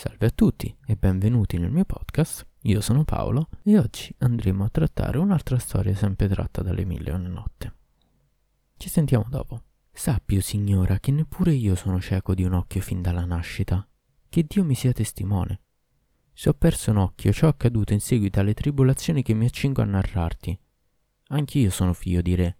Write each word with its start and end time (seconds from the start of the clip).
Salve 0.00 0.28
a 0.28 0.30
tutti 0.30 0.74
e 0.86 0.96
benvenuti 0.96 1.58
nel 1.58 1.70
mio 1.70 1.84
podcast. 1.84 2.46
Io 2.62 2.80
sono 2.80 3.04
Paolo 3.04 3.50
e 3.62 3.76
oggi 3.76 4.14
andremo 4.20 4.64
a 4.64 4.70
trattare 4.70 5.18
un'altra 5.18 5.58
storia 5.58 5.94
sempre 5.94 6.26
tratta 6.26 6.62
dalle 6.62 6.86
mille 6.86 7.10
e 7.10 7.12
una 7.12 7.28
notte. 7.28 7.74
Ci 8.78 8.88
sentiamo 8.88 9.26
dopo. 9.28 9.62
Sappi, 9.92 10.38
o 10.38 10.40
signora, 10.40 10.98
che 11.00 11.12
neppure 11.12 11.52
io 11.52 11.74
sono 11.74 12.00
cieco 12.00 12.32
di 12.32 12.44
un 12.44 12.54
occhio 12.54 12.80
fin 12.80 13.02
dalla 13.02 13.26
nascita. 13.26 13.86
Che 14.26 14.46
Dio 14.48 14.64
mi 14.64 14.74
sia 14.74 14.94
testimone. 14.94 15.60
Se 16.32 16.48
ho 16.48 16.54
perso 16.54 16.92
un 16.92 16.96
occhio, 16.96 17.30
ciò 17.30 17.48
è 17.48 17.50
accaduto 17.50 17.92
in 17.92 18.00
seguito 18.00 18.40
alle 18.40 18.54
tribolazioni 18.54 19.22
che 19.22 19.34
mi 19.34 19.44
accingo 19.44 19.82
a 19.82 19.84
narrarti. 19.84 20.58
Anch'io 21.26 21.68
sono 21.68 21.92
figlio 21.92 22.22
di 22.22 22.34
re 22.34 22.56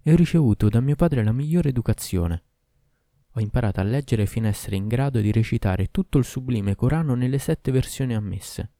e 0.00 0.10
ho 0.10 0.16
ricevuto 0.16 0.70
da 0.70 0.80
mio 0.80 0.96
padre 0.96 1.22
la 1.22 1.32
migliore 1.32 1.68
educazione. 1.68 2.44
Ho 3.38 3.40
imparato 3.40 3.78
a 3.78 3.84
leggere 3.84 4.26
fino 4.26 4.48
a 4.48 4.50
essere 4.50 4.74
in 4.74 4.88
grado 4.88 5.20
di 5.20 5.30
recitare 5.30 5.92
tutto 5.92 6.18
il 6.18 6.24
sublime 6.24 6.74
Corano 6.74 7.14
nelle 7.14 7.38
sette 7.38 7.70
versioni 7.70 8.16
ammesse. 8.16 8.70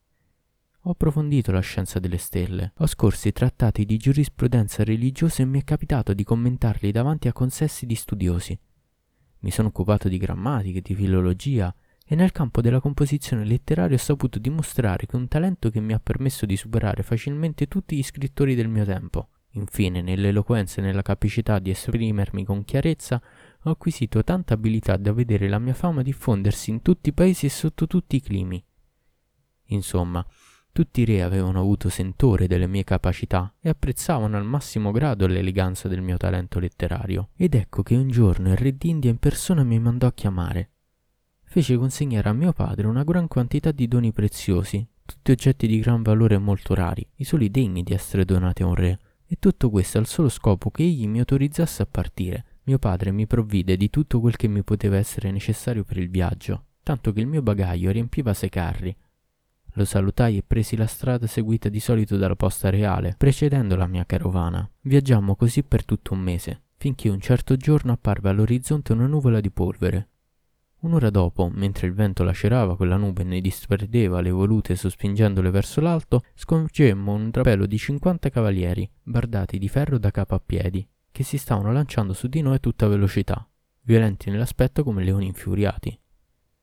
Ho 0.81 0.91
approfondito 0.91 1.53
la 1.53 1.61
scienza 1.61 2.01
delle 2.01 2.19
stelle, 2.19 2.73
ho 2.77 2.87
scorso 2.89 3.29
i 3.29 3.33
trattati 3.33 3.85
di 3.85 3.97
giurisprudenza 3.97 4.83
religiosa 4.83 5.43
e 5.43 5.47
mi 5.47 5.61
è 5.61 5.65
capitato 5.65 6.13
di 6.13 6.25
commentarli 6.25 6.91
davanti 6.91 7.29
a 7.29 7.33
consessi 7.33 7.87
di 7.87 7.95
studiosi. 7.95 8.59
Mi 9.41 9.51
sono 9.53 9.69
occupato 9.69 10.09
di 10.09 10.19
grammatica, 10.19 10.81
di 10.83 10.95
filologia 10.97 11.73
e 12.05 12.17
nel 12.17 12.33
campo 12.33 12.61
della 12.61 12.81
composizione 12.81 13.45
letteraria 13.45 13.95
ho 13.95 14.01
saputo 14.01 14.41
dimostrare 14.41 15.07
che 15.07 15.15
un 15.15 15.29
talento 15.29 15.71
che 15.71 15.79
mi 15.79 15.93
ha 15.93 16.01
permesso 16.01 16.47
di 16.47 16.57
superare 16.57 17.05
facilmente 17.05 17.69
tutti 17.69 17.95
gli 17.95 18.03
scrittori 18.03 18.57
del 18.57 18.67
mio 18.67 18.85
tempo. 18.85 19.29
Infine, 19.53 20.03
nell'eloquenza 20.03 20.81
e 20.81 20.85
nella 20.85 21.03
capacità 21.03 21.61
di 21.61 21.71
esprimermi 21.71 22.45
con 22.45 22.65
chiarezza, 22.65 23.23
ho 23.63 23.71
acquisito 23.71 24.23
tanta 24.23 24.55
abilità 24.55 24.97
da 24.97 25.13
vedere 25.13 25.49
la 25.49 25.59
mia 25.59 25.75
fama 25.75 26.03
diffondersi 26.03 26.71
in 26.71 26.83
tutti 26.83 27.09
i 27.09 27.13
paesi 27.13 27.47
e 27.47 27.51
sotto 27.51 27.87
tutti 27.87 28.17
i 28.17 28.21
climi. 28.21 28.65
Insomma, 29.71 30.25
tutti 30.73 31.01
i 31.01 31.05
re 31.05 31.23
avevano 31.23 31.59
avuto 31.59 31.89
sentore 31.89 32.47
delle 32.47 32.69
mie 32.69 32.85
capacità 32.85 33.53
e 33.61 33.69
apprezzavano 33.69 34.37
al 34.37 34.45
massimo 34.45 34.93
grado 34.93 35.27
l'eleganza 35.27 35.89
del 35.89 36.03
mio 36.03 36.17
talento 36.17 36.61
letterario. 36.61 37.31
Ed 37.37 37.55
ecco 37.55 37.83
che 37.83 37.97
un 37.97 38.09
giorno 38.09 38.51
il 38.51 38.57
re 38.57 38.77
d'India 38.77 39.11
in 39.11 39.19
persona 39.19 39.65
mi 39.65 39.79
mandò 39.81 40.07
a 40.07 40.13
chiamare. 40.13 40.71
Fece 41.43 41.77
consegnare 41.77 42.29
a 42.29 42.33
mio 42.33 42.53
padre 42.53 42.87
una 42.87 43.03
gran 43.03 43.27
quantità 43.27 43.73
di 43.73 43.89
doni 43.89 44.13
preziosi, 44.13 44.87
tutti 45.05 45.31
oggetti 45.33 45.67
di 45.67 45.81
gran 45.81 46.03
valore 46.03 46.37
e 46.37 46.39
molto 46.39 46.75
rari, 46.75 47.05
i 47.17 47.25
soli 47.25 47.51
degni 47.51 47.83
di 47.83 47.93
essere 47.93 48.25
donati 48.25 48.63
a 48.63 48.67
un 48.67 48.75
re, 48.75 48.99
e 49.27 49.37
tutto 49.41 49.71
questo 49.71 49.99
al 49.99 50.07
solo 50.07 50.29
scopo 50.29 50.71
che 50.71 50.83
egli 50.83 51.09
mi 51.09 51.19
autorizzasse 51.19 51.83
a 51.83 51.87
partire. 51.91 52.45
Mio 52.69 52.79
padre 52.79 53.13
mi 53.13 53.27
provvide 53.27 53.79
di 53.79 53.89
tutto 53.89 54.21
quel 54.21 54.37
che 54.37 54.47
mi 54.47 54.63
poteva 54.63 54.99
essere 54.99 55.31
necessario 55.31 55.85
per 55.85 55.97
il 55.97 56.11
viaggio, 56.11 56.67
tanto 56.83 57.15
che 57.15 57.21
il 57.21 57.27
mio 57.27 57.41
bagaglio 57.41 57.91
riempiva 57.91 58.35
sei 58.35 58.51
carri, 58.51 58.95
lo 59.73 59.87
salutai 59.87 60.37
e 60.37 60.45
presi 60.47 60.77
la 60.77 60.87
strada 60.87 61.27
seguita 61.27 61.71
di 61.71 61.81
solito 61.81 62.19
dalla 62.19 62.37
posta 62.37 62.69
reale, 62.69 63.15
precedendo 63.17 63.75
la 63.75 63.87
mia 63.87 64.05
carovana. 64.05 64.69
Viaggiammo 64.83 65.35
così 65.35 65.63
per 65.63 65.87
tutto 65.87 66.13
un 66.13 66.21
mese, 66.21 66.65
finché 66.77 67.09
un 67.09 67.21
certo 67.21 67.57
giorno 67.57 67.93
apparve 67.93 68.29
all'orizzonte 68.29 68.93
una 68.93 69.07
nuvola 69.07 69.41
di 69.41 69.51
polvere. 69.51 70.09
Un'ora 70.81 71.09
dopo, 71.09 71.49
mentre 71.51 71.87
il 71.87 71.95
vento 71.95 72.23
lacerava 72.23 72.77
quella 72.77 72.97
nube 72.97 73.23
e 73.23 73.25
ne 73.25 73.41
disperdeva 73.41 74.21
le 74.21 74.31
volute 74.31 74.77
sospingendole 74.77 75.49
verso 75.51 75.81
l'alto, 75.81 76.23
scongemmo 76.35 77.15
un 77.15 77.31
drapello 77.31 77.65
di 77.65 77.79
cinquanta 77.79 78.29
cavalieri, 78.29 78.87
bardati 79.03 79.57
di 79.57 79.69
ferro 79.69 79.97
da 79.97 80.11
capo 80.11 80.35
a 80.35 80.43
piedi, 80.45 80.87
che 81.11 81.23
si 81.23 81.39
stavano 81.39 81.73
lanciando 81.73 82.13
su 82.13 82.29
di 82.29 82.41
noi 82.41 82.57
a 82.57 82.59
tutta 82.59 82.89
velocità, 82.89 83.49
violenti 83.83 84.31
nell'aspetto 84.31 84.83
come 84.85 85.05
leoni 85.05 85.27
infuriati. 85.27 85.99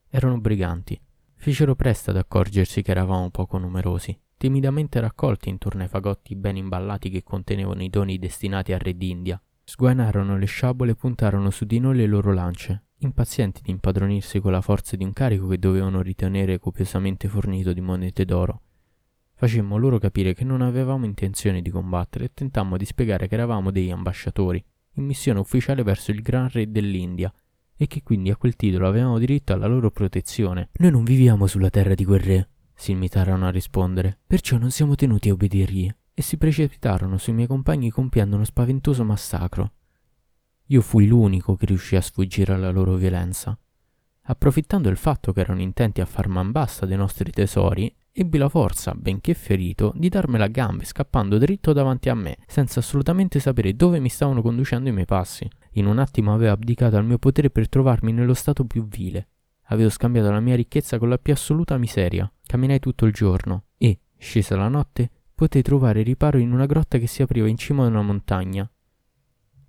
Erano 0.09 0.39
briganti, 0.39 0.99
Fecero 1.45 1.75
presto 1.75 2.09
ad 2.09 2.17
accorgersi 2.17 2.81
che 2.81 2.89
eravamo 2.89 3.29
poco 3.29 3.59
numerosi, 3.59 4.19
timidamente 4.35 4.99
raccolti 4.99 5.49
intorno 5.49 5.83
ai 5.83 5.87
fagotti 5.87 6.35
ben 6.35 6.55
imballati 6.55 7.11
che 7.11 7.21
contenevano 7.21 7.83
i 7.83 7.89
doni 7.89 8.17
destinati 8.17 8.73
al 8.73 8.79
re 8.79 8.97
d'India. 8.97 9.39
Sguanarono 9.63 10.37
le 10.37 10.45
sciabole 10.47 10.91
e 10.91 10.95
puntarono 10.95 11.51
su 11.51 11.65
di 11.65 11.77
noi 11.77 11.97
le 11.97 12.07
loro 12.07 12.33
lance, 12.33 12.85
impazienti 12.97 13.61
di 13.61 13.71
impadronirsi 13.71 14.39
con 14.39 14.53
la 14.53 14.61
forza 14.61 14.95
di 14.95 15.03
un 15.03 15.13
carico 15.13 15.47
che 15.47 15.59
dovevano 15.59 16.01
ritenere 16.01 16.57
copiosamente 16.57 17.27
fornito 17.27 17.73
di 17.73 17.81
monete 17.81 18.25
d'oro. 18.25 18.61
Facemmo 19.37 19.77
loro 19.77 19.99
capire 19.99 20.33
che 20.33 20.45
non 20.45 20.61
avevamo 20.61 21.05
intenzione 21.05 21.61
di 21.61 21.69
combattere 21.69 22.25
e 22.25 22.31
tentammo 22.33 22.77
di 22.77 22.85
spiegare 22.85 23.27
che 23.27 23.33
eravamo 23.33 23.69
degli 23.69 23.91
ambasciatori, 23.91 24.63
in 24.93 25.05
missione 25.05 25.39
ufficiale 25.39 25.83
verso 25.83 26.11
il 26.11 26.21
gran 26.21 26.49
re 26.49 26.71
dell'India, 26.71 27.33
e 27.75 27.87
che 27.87 28.01
quindi 28.01 28.29
a 28.31 28.37
quel 28.37 28.55
titolo 28.55 28.87
avevamo 28.87 29.19
diritto 29.19 29.51
alla 29.51 29.67
loro 29.67 29.91
protezione. 29.91 30.69
Noi 30.77 30.91
non 30.91 31.03
viviamo 31.03 31.47
sulla 31.47 31.69
terra 31.69 31.93
di 31.95 32.05
quel 32.05 32.21
re, 32.21 32.49
si 32.73 32.91
imitarono 32.91 33.45
a 33.45 33.51
rispondere, 33.51 34.17
perciò 34.25 34.57
non 34.57 34.71
siamo 34.71 34.95
tenuti 34.95 35.29
a 35.29 35.33
obbedirgli, 35.33 35.93
e 36.13 36.21
si 36.21 36.37
precipitarono 36.37 37.17
sui 37.17 37.33
miei 37.33 37.47
compagni 37.47 37.89
compiendo 37.89 38.37
uno 38.37 38.45
spaventoso 38.45 39.03
massacro. 39.03 39.73
Io 40.67 40.81
fui 40.81 41.07
l'unico 41.07 41.55
che 41.57 41.65
riuscì 41.65 41.97
a 41.97 42.01
sfuggire 42.01 42.53
alla 42.53 42.71
loro 42.71 42.95
violenza. 42.95 43.57
Approfittando 44.27 44.87
del 44.87 44.97
fatto 44.97 45.33
che 45.33 45.41
erano 45.41 45.61
intenti 45.61 45.99
a 45.99 46.05
far 46.05 46.29
man 46.29 46.51
bassa 46.51 46.85
dei 46.85 46.95
nostri 46.97 47.31
tesori, 47.31 47.93
ebbi 48.17 48.37
la 48.37 48.47
forza, 48.47 48.93
benché 48.95 49.33
ferito, 49.33 49.91
di 49.93 50.07
darmela 50.07 50.45
a 50.45 50.47
gambe 50.47 50.85
scappando 50.85 51.37
dritto 51.37 51.73
davanti 51.73 52.07
a 52.07 52.15
me, 52.15 52.37
senza 52.47 52.79
assolutamente 52.79 53.41
sapere 53.41 53.75
dove 53.75 53.99
mi 53.99 54.07
stavano 54.07 54.41
conducendo 54.41 54.87
i 54.87 54.93
miei 54.93 55.05
passi. 55.05 55.45
In 55.73 55.85
un 55.85 55.99
attimo 55.99 56.33
avevo 56.33 56.53
abdicato 56.53 56.95
al 56.95 57.03
mio 57.03 57.17
potere 57.17 57.49
per 57.49 57.67
trovarmi 57.67 58.13
nello 58.13 58.33
stato 58.33 58.63
più 58.63 58.87
vile. 58.87 59.27
Avevo 59.63 59.89
scambiato 59.89 60.31
la 60.31 60.39
mia 60.39 60.55
ricchezza 60.55 60.97
con 60.97 61.09
la 61.09 61.17
più 61.17 61.33
assoluta 61.33 61.77
miseria. 61.77 62.31
Camminai 62.45 62.79
tutto 62.79 63.05
il 63.05 63.11
giorno 63.11 63.65
e, 63.77 63.99
scesa 64.17 64.55
la 64.55 64.69
notte, 64.69 65.11
potei 65.35 65.61
trovare 65.61 66.01
riparo 66.01 66.37
in 66.37 66.53
una 66.53 66.67
grotta 66.67 66.97
che 66.97 67.07
si 67.07 67.21
apriva 67.21 67.49
in 67.49 67.57
cima 67.57 67.83
a 67.83 67.87
una 67.87 68.01
montagna. 68.01 68.69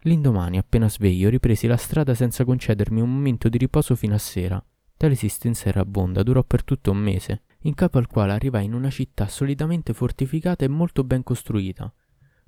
L'indomani, 0.03 0.57
appena 0.57 0.89
sveglio, 0.89 1.31
ripresi 1.31 1.67
la 1.67 1.77
strada 1.77 2.15
senza 2.15 2.45
concedermi 2.45 3.01
un 3.01 3.13
momento 3.13 3.49
di 3.49 3.59
riposo 3.59 3.97
fino 3.97 4.15
a 4.15 4.19
sera. 4.19 4.65
Tale 4.97 5.13
esistenza 5.13 5.69
errabonda 5.69 6.23
durò 6.23 6.45
per 6.45 6.63
tutto 6.63 6.93
un 6.93 6.99
mese, 6.99 7.43
in 7.67 7.75
capo 7.75 7.99
al 7.99 8.07
quale 8.07 8.33
arrivai 8.33 8.65
in 8.65 8.75
una 8.75 8.91
città 8.91 9.27
solidamente 9.27 9.93
fortificata 9.93 10.65
e 10.65 10.69
molto 10.69 11.03
ben 11.03 11.25
costruita, 11.25 11.93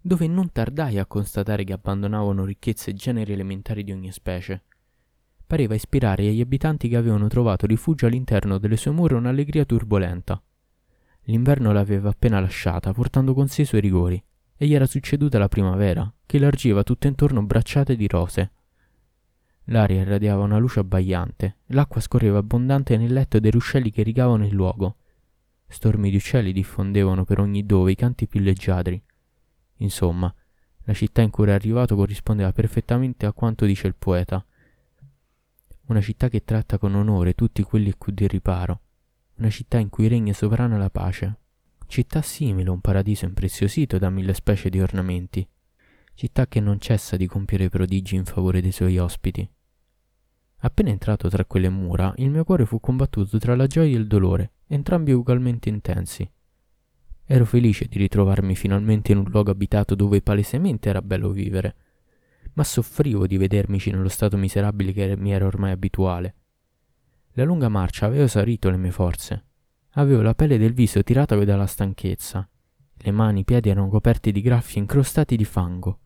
dove 0.01 0.29
non 0.29 0.53
tardai 0.53 0.99
a 0.99 1.07
constatare 1.07 1.65
che 1.65 1.73
abbandonavano 1.73 2.45
ricchezze 2.45 2.91
e 2.91 2.95
generi 2.95 3.33
elementari 3.33 3.83
di 3.83 3.91
ogni 3.91 4.13
specie. 4.13 4.63
Pareva 5.45 5.75
ispirare 5.75 6.29
agli 6.29 6.41
abitanti 6.41 6.89
che 6.89 6.97
avevano 6.97 7.27
trovato 7.27 7.67
rifugio 7.67 8.07
all'interno 8.07 8.59
delle 8.59 8.77
sue 8.77 8.93
mura 8.93 9.17
un'allegria 9.17 9.65
turbolenta. 9.65 10.41
L'inverno 11.23 11.73
l'aveva 11.73 12.11
appena 12.11 12.39
lasciata, 12.39 12.93
portando 12.93 13.35
con 13.35 13.49
sé 13.49 13.63
i 13.63 13.67
suoi 13.67 13.81
rigori, 13.81 14.23
e 14.57 14.67
gli 14.67 14.75
era 14.75 14.87
succeduta 14.87 15.39
la 15.39 15.49
primavera, 15.49 16.11
che 16.27 16.39
largiva 16.39 16.85
tutto 16.85 17.09
intorno 17.09 17.43
bracciate 17.43 17.97
di 17.97 18.07
rose. 18.07 18.53
L'aria 19.65 20.01
irradiava 20.01 20.45
una 20.45 20.59
luce 20.59 20.79
abbagliante, 20.79 21.57
l'acqua 21.67 22.01
scorreva 22.01 22.39
abbondante 22.39 22.97
nel 22.97 23.13
letto 23.13 23.41
dei 23.41 23.51
ruscelli 23.51 23.91
che 23.91 24.03
irrigavano 24.03 24.47
il 24.47 24.55
luogo. 24.55 24.98
Stormi 25.69 26.11
di 26.11 26.17
uccelli 26.17 26.53
diffondevano 26.53 27.25
per 27.25 27.39
ogni 27.39 27.65
dove 27.65 27.93
i 27.93 27.95
canti 27.95 28.27
più 28.27 28.41
leggiadri, 28.41 29.01
Insomma, 29.79 30.33
la 30.85 30.95
città 30.95 31.23
in 31.23 31.31
cui 31.31 31.45
era 31.45 31.55
arrivato 31.55 31.95
corrispondeva 31.95 32.53
perfettamente 32.53 33.27
a 33.27 33.33
quanto 33.33 33.67
dice 33.67 33.87
il 33.87 33.95
poeta. 33.97 34.45
Una 35.87 36.01
città 36.01 36.29
che 36.29 36.45
tratta 36.45 36.79
con 36.79 36.95
onore 36.95 37.35
tutti 37.35 37.63
quelli 37.63 37.91
a 37.91 37.95
cui 37.97 38.15
di 38.15 38.27
riparo, 38.27 38.81
una 39.37 39.51
città 39.51 39.79
in 39.79 39.89
cui 39.89 40.09
regna 40.09 40.33
sovrana 40.33 40.77
la 40.77 40.91
pace, 40.91 41.39
città 41.87 42.23
simile 42.23 42.69
a 42.69 42.73
un 42.73 42.81
paradiso 42.81 43.25
impreziosito 43.25 43.99
da 43.99 44.11
mille 44.11 44.35
specie 44.35 44.69
di 44.69 44.81
ornamenti, 44.81 45.47
città 46.15 46.47
che 46.47 46.61
non 46.61 46.81
cessa 46.81 47.17
di 47.17 47.27
compiere 47.27 47.69
prodigi 47.69 48.17
in 48.17 48.25
favore 48.25 48.61
dei 48.61 48.73
suoi 48.73 48.99
ospiti. 48.99 49.49
Appena 50.63 50.91
entrato 50.91 51.29
tra 51.29 51.45
quelle 51.45 51.69
mura, 51.69 52.13
il 52.17 52.31
mio 52.31 52.45
cuore 52.45 52.67
fu 52.67 52.81
combattuto 52.81 53.39
tra 53.39 53.55
la 53.55 53.67
gioia 53.67 53.95
e 53.95 53.99
il 53.99 54.07
dolore, 54.09 54.53
entrambi 54.69 55.13
ugualmente 55.13 55.69
intensi. 55.69 56.31
Ero 57.25 57.45
felice 57.45 57.87
di 57.87 57.99
ritrovarmi 57.99 58.55
finalmente 58.55 59.13
in 59.13 59.19
un 59.19 59.25
luogo 59.25 59.51
abitato 59.51 59.95
dove 59.95 60.23
palesemente 60.23 60.89
era 60.89 61.03
bello 61.03 61.31
vivere, 61.31 61.77
ma 62.55 62.65
soffrivo 62.65 63.27
di 63.27 63.37
vedermici 63.37 63.91
nello 63.91 64.09
stato 64.09 64.37
miserabile 64.37 64.93
che 64.93 65.17
mi 65.17 65.33
era 65.33 65.47
ormai 65.47 65.73
abituale. 65.73 66.35
La 67.33 67.45
lunga 67.45 67.69
marcia 67.69 68.07
aveva 68.07 68.25
esaurito 68.25 68.71
le 68.71 68.77
mie 68.77 68.91
forze. 68.91 69.45
Avevo 69.93 70.23
la 70.23 70.35
pelle 70.35 70.59
del 70.59 70.73
viso 70.73 71.03
tirata 71.03 71.37
dalla 71.45 71.67
stanchezza. 71.67 72.49
Le 73.01 73.11
mani 73.11 73.39
e 73.39 73.41
i 73.43 73.45
piedi 73.45 73.69
erano 73.69 73.89
coperti 73.89 74.33
di 74.33 74.41
graffi 74.41 74.79
incrostati 74.79 75.37
di 75.37 75.45
fango. 75.45 76.01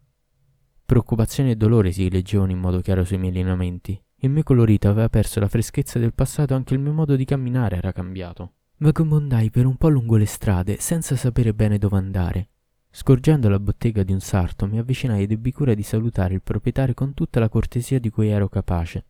Preoccupazione 0.84 1.52
e 1.52 1.56
dolore 1.56 1.90
si 1.90 2.10
leggevano 2.10 2.50
in 2.50 2.58
modo 2.58 2.80
chiaro 2.80 3.04
sui 3.04 3.16
miei 3.16 3.32
lineamenti. 3.32 3.98
Il 4.24 4.30
mio 4.30 4.44
colorito 4.44 4.88
aveva 4.88 5.08
perso 5.08 5.40
la 5.40 5.48
freschezza 5.48 5.98
del 5.98 6.14
passato 6.14 6.52
e 6.52 6.56
anche 6.56 6.74
il 6.74 6.80
mio 6.80 6.92
modo 6.92 7.16
di 7.16 7.24
camminare 7.24 7.78
era 7.78 7.90
cambiato. 7.90 8.52
Vagabondai 8.76 9.50
per 9.50 9.66
un 9.66 9.74
po' 9.74 9.88
lungo 9.88 10.14
le 10.16 10.26
strade 10.26 10.76
senza 10.78 11.16
sapere 11.16 11.52
bene 11.52 11.76
dove 11.76 11.96
andare. 11.96 12.48
Scorgendo 12.88 13.48
la 13.48 13.58
bottega 13.58 14.04
di 14.04 14.12
un 14.12 14.20
sarto 14.20 14.68
mi 14.68 14.78
avvicinai 14.78 15.24
ed 15.24 15.32
ebbi 15.32 15.50
cura 15.50 15.74
di 15.74 15.82
salutare 15.82 16.34
il 16.34 16.40
proprietario 16.40 16.94
con 16.94 17.14
tutta 17.14 17.40
la 17.40 17.48
cortesia 17.48 17.98
di 17.98 18.10
cui 18.10 18.28
ero 18.28 18.48
capace. 18.48 19.06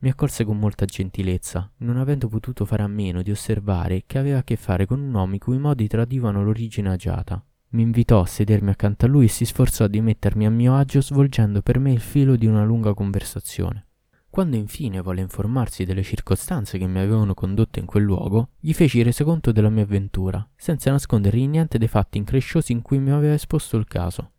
Mi 0.00 0.10
accolse 0.10 0.44
con 0.44 0.58
molta 0.58 0.84
gentilezza, 0.84 1.72
non 1.78 1.96
avendo 1.96 2.28
potuto 2.28 2.66
fare 2.66 2.82
a 2.82 2.86
meno 2.86 3.22
di 3.22 3.30
osservare 3.30 4.02
che 4.04 4.18
aveva 4.18 4.40
a 4.40 4.44
che 4.44 4.56
fare 4.56 4.84
con 4.84 5.00
un 5.00 5.14
uomo 5.14 5.36
i 5.36 5.38
cui 5.38 5.56
modi 5.56 5.88
tradivano 5.88 6.44
l'origine 6.44 6.90
agiata. 6.90 7.42
Mi 7.70 7.80
invitò 7.80 8.20
a 8.20 8.26
sedermi 8.26 8.68
accanto 8.68 9.06
a 9.06 9.08
lui 9.08 9.24
e 9.24 9.28
si 9.28 9.46
sforzò 9.46 9.86
di 9.86 10.02
mettermi 10.02 10.44
a 10.44 10.50
mio 10.50 10.76
agio 10.76 11.00
svolgendo 11.00 11.62
per 11.62 11.78
me 11.78 11.92
il 11.92 12.00
filo 12.00 12.36
di 12.36 12.44
una 12.44 12.62
lunga 12.62 12.92
conversazione. 12.92 13.86
Quando 14.34 14.56
infine 14.56 15.00
volle 15.00 15.20
informarsi 15.20 15.84
delle 15.84 16.02
circostanze 16.02 16.76
che 16.76 16.88
mi 16.88 16.98
avevano 16.98 17.34
condotto 17.34 17.78
in 17.78 17.86
quel 17.86 18.02
luogo, 18.02 18.48
gli 18.58 18.72
feci 18.72 19.00
resoconto 19.00 19.52
della 19.52 19.70
mia 19.70 19.84
avventura, 19.84 20.44
senza 20.56 20.90
nascondergli 20.90 21.46
niente 21.46 21.78
dei 21.78 21.86
fatti 21.86 22.18
incresciosi 22.18 22.72
in 22.72 22.82
cui 22.82 22.98
mi 22.98 23.12
aveva 23.12 23.34
esposto 23.34 23.76
il 23.76 23.84
caso. 23.84 24.32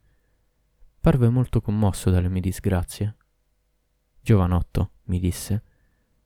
Parve 0.99 1.29
molto 1.29 1.61
commosso 1.61 2.09
dalle 2.09 2.27
mie 2.27 2.41
disgrazie. 2.41 3.15
Giovanotto, 4.19 4.89
mi 5.03 5.17
disse, 5.17 5.63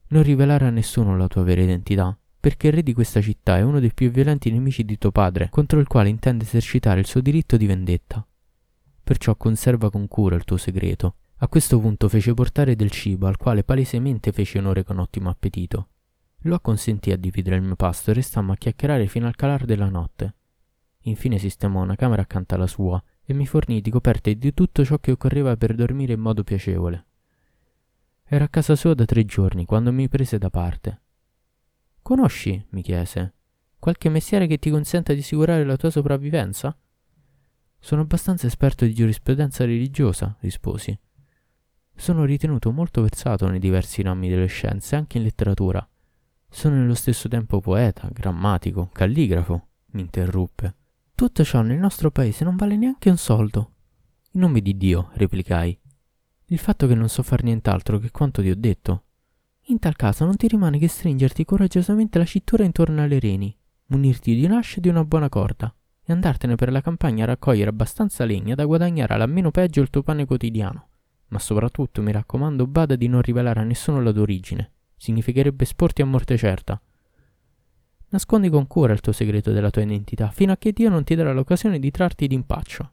non 0.08 0.24
rivelare 0.24 0.66
a 0.66 0.72
nessuno 0.72 1.16
la 1.16 1.28
tua 1.28 1.44
vera 1.44 1.62
identità, 1.62 2.18
perché 2.40 2.70
il 2.70 2.74
re 2.74 2.82
di 2.82 2.94
questa 2.94 3.22
città 3.22 3.58
è 3.58 3.62
uno 3.62 3.80
dei 3.80 3.94
più 3.94 4.10
violenti 4.10 4.50
nemici 4.50 4.84
di 4.84 4.98
tuo 4.98 5.12
padre, 5.12 5.50
contro 5.52 5.80
il 5.80 5.86
quale 5.86 6.10
intende 6.10 6.44
esercitare 6.44 7.02
il 7.02 7.06
suo 7.06 7.22
diritto 7.22 7.56
di 7.56 7.68
vendetta. 7.68 8.28
Perciò 9.04 9.36
conserva 9.36 9.92
con 9.92 10.08
cura 10.08 10.36
il 10.36 10.44
tuo 10.44 10.58
segreto. 10.58 11.18
A 11.42 11.48
questo 11.48 11.80
punto 11.80 12.10
fece 12.10 12.34
portare 12.34 12.76
del 12.76 12.92
cibo, 12.92 13.26
al 13.26 13.38
quale 13.38 13.64
palesemente 13.64 14.34
fece 14.34 14.58
onore 14.58 14.84
con 14.84 15.00
ottimo 15.00 15.30
appetito. 15.30 15.88
Lo 16.40 16.56
acconsentì 16.56 17.12
a 17.12 17.18
dividere 17.18 17.56
il 17.56 17.62
mio 17.62 17.78
pasto 17.78 18.12
e 18.12 18.14
restammo 18.14 18.52
a 18.52 18.58
chiacchierare 18.58 19.08
fino 19.08 19.26
al 19.26 19.38
calar 19.38 19.64
della 19.64 19.88
notte. 19.88 20.36
Infine 21.04 21.38
sistemò 21.38 21.82
una 21.82 21.96
camera 21.96 22.24
accanto 22.24 22.56
alla 22.56 22.68
sua 22.68 23.02
e 23.24 23.34
mi 23.34 23.46
fornì 23.46 23.80
di 23.80 23.90
coperte 23.90 24.32
e 24.32 24.38
di 24.38 24.54
tutto 24.54 24.84
ciò 24.84 24.98
che 24.98 25.12
occorreva 25.12 25.56
per 25.56 25.76
dormire 25.76 26.12
in 26.12 26.20
modo 26.20 26.44
piacevole. 26.44 27.06
Era 28.26 28.44
a 28.44 28.50
casa 28.50 28.76
sua 28.76 28.94
da 28.94 29.06
tre 29.06 29.24
giorni 29.24 29.64
quando 29.64 29.94
mi 29.94 30.10
prese 30.10 30.38
da 30.38 30.50
parte. 30.50 31.02
Conosci, 32.02 32.66
mi 32.72 32.82
chiese, 32.82 33.34
qualche 33.80 34.10
mestiere 34.10 34.46
che 34.46 34.58
ti 34.58 34.70
consenta 34.70 35.14
di 35.14 35.20
assicurare 35.20 35.64
la 35.64 35.78
tua 35.78 35.90
sopravvivenza? 35.90 36.78
Sono 37.80 38.02
abbastanza 38.02 38.46
esperto 38.46 38.84
di 38.84 38.94
giurisprudenza 38.94 39.64
religiosa, 39.64 40.36
risposi. 40.42 41.00
Sono 42.00 42.24
ritenuto 42.24 42.72
molto 42.72 43.02
versato 43.02 43.50
nei 43.50 43.60
diversi 43.60 44.02
rami 44.02 44.30
delle 44.30 44.46
scienze, 44.46 44.96
anche 44.96 45.18
in 45.18 45.26
letteratura. 45.26 45.86
Sono 46.50 46.76
nello 46.76 46.94
stesso 46.94 47.28
tempo 47.28 47.60
poeta, 47.60 48.08
grammatico, 48.10 48.90
calligrafo, 48.94 49.68
mi 49.92 50.02
interruppe. 50.02 50.76
Tutto 51.14 51.44
ciò 51.44 51.62
nel 51.62 51.78
nostro 51.78 52.10
paese 52.10 52.46
non 52.46 52.56
vale 52.56 52.78
neanche 52.78 53.10
un 53.10 53.18
soldo. 53.18 53.74
In 54.32 54.40
nome 54.40 54.62
di 54.62 54.78
Dio, 54.78 55.10
replicai, 55.16 55.78
il 56.46 56.58
fatto 56.58 56.88
che 56.88 56.96
non 56.96 57.10
so 57.10 57.22
far 57.22 57.44
nient'altro 57.44 58.00
che 58.00 58.12
quanto 58.12 58.42
ti 58.42 58.50
ho 58.50 58.56
detto. 58.56 59.04
In 59.66 59.80
tal 59.80 59.98
caso 59.98 60.24
non 60.24 60.38
ti 60.38 60.48
rimane 60.48 60.80
che 60.80 60.88
stringerti 60.88 61.44
coraggiosamente 61.44 62.18
la 62.18 62.26
cintura 62.26 62.64
intorno 62.64 63.04
alle 63.04 63.20
reni, 63.20 63.56
munirti 63.88 64.36
di 64.36 64.46
un'ascia 64.46 64.78
e 64.78 64.82
di 64.82 64.88
una 64.88 65.04
buona 65.04 65.28
corda, 65.28 65.76
e 66.02 66.14
andartene 66.14 66.56
per 66.56 66.72
la 66.72 66.80
campagna 66.80 67.26
a 67.26 67.28
raccogliere 67.28 67.70
abbastanza 67.70 68.24
legna 68.24 68.56
da 68.56 68.64
guadagnare 68.64 69.16
all'almeno 69.16 69.52
peggio 69.52 69.82
il 69.82 69.90
tuo 69.90 70.02
pane 70.02 70.26
quotidiano. 70.26 70.89
Ma 71.30 71.40
soprattutto 71.40 72.02
mi 72.02 72.12
raccomando, 72.12 72.68
bada 72.68 72.96
di 72.96 73.08
non 73.08 73.22
rivelare 73.22 73.60
a 73.60 73.64
nessuno 73.64 74.02
la 74.02 74.12
tua 74.12 74.22
origine. 74.22 74.72
Significherebbe 74.96 75.64
esporti 75.64 76.02
a 76.02 76.06
morte 76.06 76.38
certa. 76.38 76.80
Nascondi 78.10 78.50
con 78.50 78.66
cura 78.66 78.94
il 78.94 79.02
tuo 79.02 79.12
segreto 79.12 79.52
della 79.52 79.70
tua 79.70 79.84
identità, 79.84 80.30
fino 80.30 80.52
a 80.52 80.58
che 80.58 80.72
Dio 80.72 80.90
non 80.90 81.04
ti 81.04 81.16
darà 81.16 81.32
l'occasione 81.32 81.78
di 81.78 81.92
trarti 81.92 82.28
d'impaccio. 82.28 82.92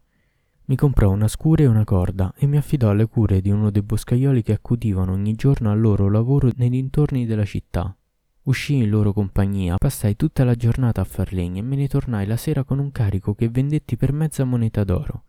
Mi 0.66 0.76
comprò 0.76 1.10
una 1.10 1.28
scura 1.28 1.62
e 1.62 1.66
una 1.66 1.84
corda 1.84 2.34
e 2.36 2.46
mi 2.46 2.56
affidò 2.56 2.90
alle 2.90 3.06
cure 3.06 3.40
di 3.40 3.50
uno 3.50 3.70
dei 3.70 3.82
boscaioli 3.82 4.42
che 4.42 4.52
accudivano 4.52 5.12
ogni 5.12 5.34
giorno 5.34 5.70
al 5.70 5.80
loro 5.80 6.10
lavoro 6.10 6.50
nei 6.56 6.68
dintorni 6.68 7.24
della 7.24 7.44
città. 7.44 7.96
Uscii 8.42 8.82
in 8.82 8.90
loro 8.90 9.12
compagnia, 9.12 9.76
passai 9.76 10.16
tutta 10.16 10.44
la 10.44 10.54
giornata 10.54 11.00
a 11.00 11.04
far 11.04 11.32
legna 11.32 11.60
e 11.60 11.62
me 11.62 11.76
ne 11.76 11.88
tornai 11.88 12.26
la 12.26 12.36
sera 12.36 12.64
con 12.64 12.78
un 12.78 12.92
carico 12.92 13.34
che 13.34 13.48
vendetti 13.48 13.96
per 13.96 14.12
mezza 14.12 14.44
moneta 14.44 14.84
d'oro. 14.84 15.24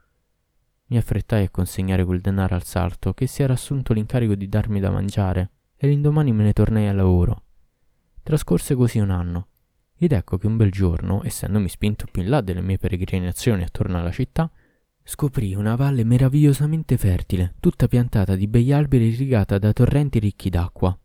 Mi 0.88 0.98
affrettai 0.98 1.46
a 1.46 1.50
consegnare 1.50 2.06
quel 2.06 2.22
denaro 2.22 2.56
al 2.56 2.64
sarto 2.64 3.14
che 3.14 3.28
si 3.28 3.42
era 3.44 3.54
assunto 3.54 3.94
l'incarico 3.94 4.36
di 4.36 4.48
darmi 4.48 4.80
da 4.80 4.90
mangiare 4.90 5.52
e 5.76 5.88
l'indomani 5.88 6.32
me 6.32 6.44
ne 6.44 6.54
tornai 6.54 6.88
al 6.88 6.96
lavoro. 6.96 7.44
Trascorse 8.24 8.76
così 8.76 9.00
un 9.00 9.12
anno 9.12 9.48
ed 9.98 10.12
ecco 10.12 10.38
che 10.38 10.48
un 10.48 10.58
bel 10.58 10.72
giorno, 10.72 11.24
essendomi 11.24 11.70
spinto 11.70 12.06
più 12.12 12.22
in 12.22 12.30
là 12.30 12.42
delle 12.42 12.62
mie 12.62 12.78
peregrinazioni 12.78 13.64
attorno 13.64 13.98
alla 13.98 14.12
città, 14.12 14.52
Scoprì 15.10 15.56
una 15.56 15.78
valle 15.78 16.04
meravigliosamente 16.04 16.98
fertile, 16.98 17.54
tutta 17.62 17.88
piantata 17.88 18.36
di 18.36 18.46
begli 18.46 18.74
alberi 18.74 19.06
irrigata 19.06 19.58
da 19.58 19.72
torrenti 19.72 20.20
ricchi 20.20 20.50
d'acqua. 20.50 21.00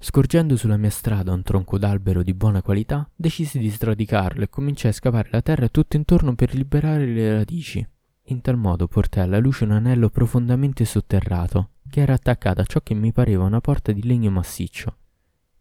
Scorgendo 0.00 0.56
sulla 0.56 0.76
mia 0.76 0.90
strada 0.90 1.32
un 1.32 1.44
tronco 1.44 1.78
d'albero 1.78 2.24
di 2.24 2.34
buona 2.34 2.60
qualità, 2.60 3.08
decisi 3.14 3.60
di 3.60 3.68
sradicarlo 3.68 4.42
e 4.42 4.48
cominciai 4.48 4.90
a 4.90 4.94
scavare 4.94 5.28
la 5.30 5.42
terra 5.42 5.68
tutto 5.68 5.94
intorno 5.94 6.34
per 6.34 6.54
liberare 6.54 7.06
le 7.06 7.32
radici. 7.34 7.86
In 8.30 8.40
tal 8.40 8.56
modo 8.56 8.88
portai 8.88 9.24
alla 9.24 9.38
luce 9.38 9.64
un 9.64 9.72
anello 9.72 10.08
profondamente 10.08 10.84
sotterrato, 10.84 11.70
che 11.88 12.00
era 12.00 12.14
attaccato 12.14 12.60
a 12.60 12.64
ciò 12.64 12.80
che 12.80 12.94
mi 12.94 13.12
pareva 13.12 13.44
una 13.44 13.60
porta 13.60 13.92
di 13.92 14.02
legno 14.04 14.30
massiccio. 14.30 14.96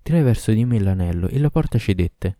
Tirai 0.01 0.23
verso 0.23 0.51
di 0.51 0.65
me 0.65 0.79
l'anello 0.79 1.27
e 1.27 1.37
la 1.39 1.49
porta 1.49 1.77
cedette. 1.77 2.37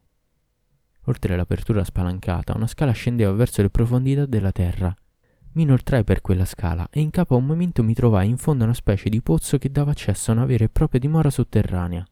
Oltre 1.05 1.35
l'apertura 1.35 1.83
spalancata, 1.83 2.55
una 2.55 2.67
scala 2.67 2.91
scendeva 2.91 3.31
verso 3.33 3.61
le 3.61 3.69
profondità 3.69 4.25
della 4.25 4.51
terra 4.51 4.95
mi 5.53 5.63
inoltrai 5.63 6.03
per 6.03 6.21
quella 6.21 6.45
scala 6.45 6.87
e 6.91 6.99
in 6.99 7.09
capo 7.09 7.33
a 7.33 7.37
un 7.37 7.45
momento 7.45 7.83
mi 7.83 7.93
trovai 7.93 8.29
in 8.29 8.37
fondo 8.37 8.63
a 8.63 8.67
una 8.67 8.75
specie 8.75 9.09
di 9.09 9.21
pozzo 9.21 9.57
che 9.57 9.71
dava 9.71 9.91
accesso 9.91 10.29
a 10.29 10.35
una 10.35 10.45
vera 10.45 10.63
e 10.63 10.69
propria 10.69 10.99
dimora 10.99 11.31
sotterranea. 11.31 12.05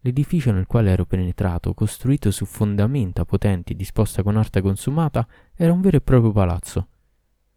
L'edificio 0.00 0.50
nel 0.50 0.66
quale 0.66 0.90
ero 0.90 1.04
penetrato, 1.04 1.74
costruito 1.74 2.30
su 2.30 2.44
fondamenta 2.44 3.24
potenti 3.24 3.72
e 3.72 3.76
disposta 3.76 4.22
con 4.22 4.36
arte 4.36 4.60
consumata, 4.60 5.26
era 5.54 5.72
un 5.72 5.80
vero 5.80 5.96
e 5.96 6.00
proprio 6.00 6.32
palazzo. 6.32 6.88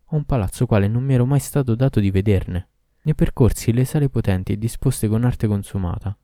Un 0.09 0.23
palazzo 0.25 0.65
quale 0.65 0.87
non 0.87 1.03
mi 1.03 1.13
ero 1.13 1.25
mai 1.25 1.39
stato 1.39 1.75
dato 1.75 1.99
di 1.99 2.11
vederne. 2.11 2.69
Ne 3.03 3.15
percorsi 3.15 3.71
le 3.73 3.85
sale 3.85 4.09
potenti 4.09 4.53
e 4.53 4.57
disposte 4.57 5.07
con 5.07 5.23
arte 5.23 5.47
consumata. 5.47 6.17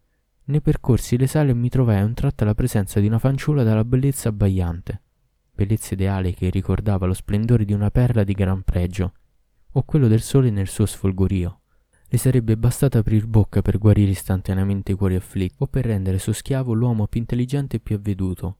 Ne 0.45 0.61
percorsi 0.61 1.17
le 1.17 1.27
sale 1.27 1.51
e 1.51 1.55
mi 1.55 1.69
trovai 1.69 1.99
a 1.99 2.03
un 2.03 2.13
tratto 2.13 2.43
alla 2.43 2.55
presenza 2.55 2.99
di 2.99 3.07
una 3.07 3.19
fanciulla 3.19 3.63
dalla 3.63 3.83
bellezza 3.83 4.29
abbagliante 4.29 5.01
bellezza 5.55 5.93
ideale 5.93 6.33
che 6.33 6.49
ricordava 6.49 7.05
lo 7.05 7.13
splendore 7.13 7.63
di 7.63 7.73
una 7.73 7.89
perla 7.89 8.23
di 8.23 8.33
gran 8.33 8.61
pregio, 8.63 9.13
o 9.71 9.83
quello 9.83 10.07
del 10.07 10.21
sole 10.21 10.49
nel 10.49 10.67
suo 10.67 10.85
sfolgorio. 10.85 11.61
Le 12.07 12.17
sarebbe 12.17 12.57
bastato 12.57 12.97
aprir 12.97 13.25
bocca 13.25 13.61
per 13.61 13.77
guarire 13.77 14.11
istantaneamente 14.11 14.91
i 14.91 14.95
cuori 14.95 15.15
afflitti, 15.15 15.55
o 15.59 15.67
per 15.67 15.85
rendere 15.85 16.19
suo 16.19 16.33
schiavo 16.33 16.73
l'uomo 16.73 17.07
più 17.07 17.21
intelligente 17.21 17.77
e 17.77 17.79
più 17.79 17.95
avveduto. 17.95 18.57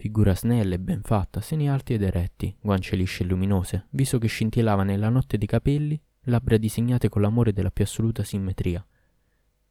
Figura 0.00 0.34
snella 0.34 0.76
e 0.76 0.78
ben 0.78 1.02
fatta, 1.02 1.42
seni 1.42 1.68
alti 1.68 1.92
ed 1.92 2.00
eretti, 2.00 2.56
guance 2.58 2.96
lisce 2.96 3.22
e 3.22 3.26
luminose, 3.26 3.88
viso 3.90 4.16
che 4.16 4.28
scintillava 4.28 4.82
nella 4.82 5.10
notte 5.10 5.36
dei 5.36 5.46
capelli, 5.46 6.02
labbra 6.22 6.56
disegnate 6.56 7.10
con 7.10 7.20
l'amore 7.20 7.52
della 7.52 7.70
più 7.70 7.84
assoluta 7.84 8.24
simmetria. 8.24 8.82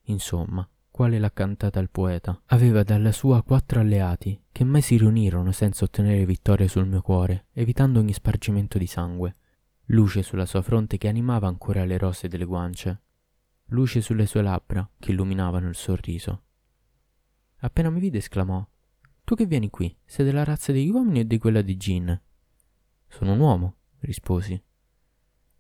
Insomma, 0.04 0.70
quale 0.92 1.18
l'ha 1.18 1.32
cantata 1.32 1.80
il 1.80 1.90
poeta. 1.90 2.40
Aveva 2.46 2.84
dalla 2.84 3.12
sua 3.12 3.42
quattro 3.42 3.80
alleati, 3.80 4.40
che 4.52 4.64
mai 4.64 4.82
si 4.82 4.98
riunirono 4.98 5.52
senza 5.52 5.86
ottenere 5.86 6.28
vittoria 6.28 6.68
sul 6.68 6.86
mio 6.86 7.02
cuore, 7.02 7.48
evitando 7.54 7.98
ogni 7.98 8.14
spargimento 8.14 8.78
di 8.78 8.86
sangue. 8.86 9.36
Luce 9.86 10.22
sulla 10.22 10.46
sua 10.46 10.62
fronte 10.62 11.00
che 11.00 11.08
animava 11.08 11.48
ancora 11.48 11.86
le 11.86 11.98
rose 11.98 12.28
delle 12.28 12.46
guance. 12.46 13.02
Luce 13.70 14.00
sulle 14.00 14.28
sue 14.28 14.44
labbra 14.44 14.88
che 15.00 15.10
illuminavano 15.10 15.68
il 15.68 15.76
sorriso. 15.76 16.44
Appena 17.62 17.90
mi 17.90 18.00
vide 18.00 18.20
esclamò 18.20 18.64
Tu 19.30 19.36
che 19.36 19.46
vieni 19.46 19.70
qui? 19.70 19.96
Sei 20.06 20.26
della 20.26 20.44
razza 20.44 20.72
degli 20.72 20.90
uomini 20.90 21.20
o 21.20 21.24
di 21.24 21.38
quella 21.38 21.62
di 21.62 21.78
Gin? 21.78 22.20
Sono 23.08 23.34
un 23.34 23.40
uomo, 23.40 23.76
risposi. 24.00 24.60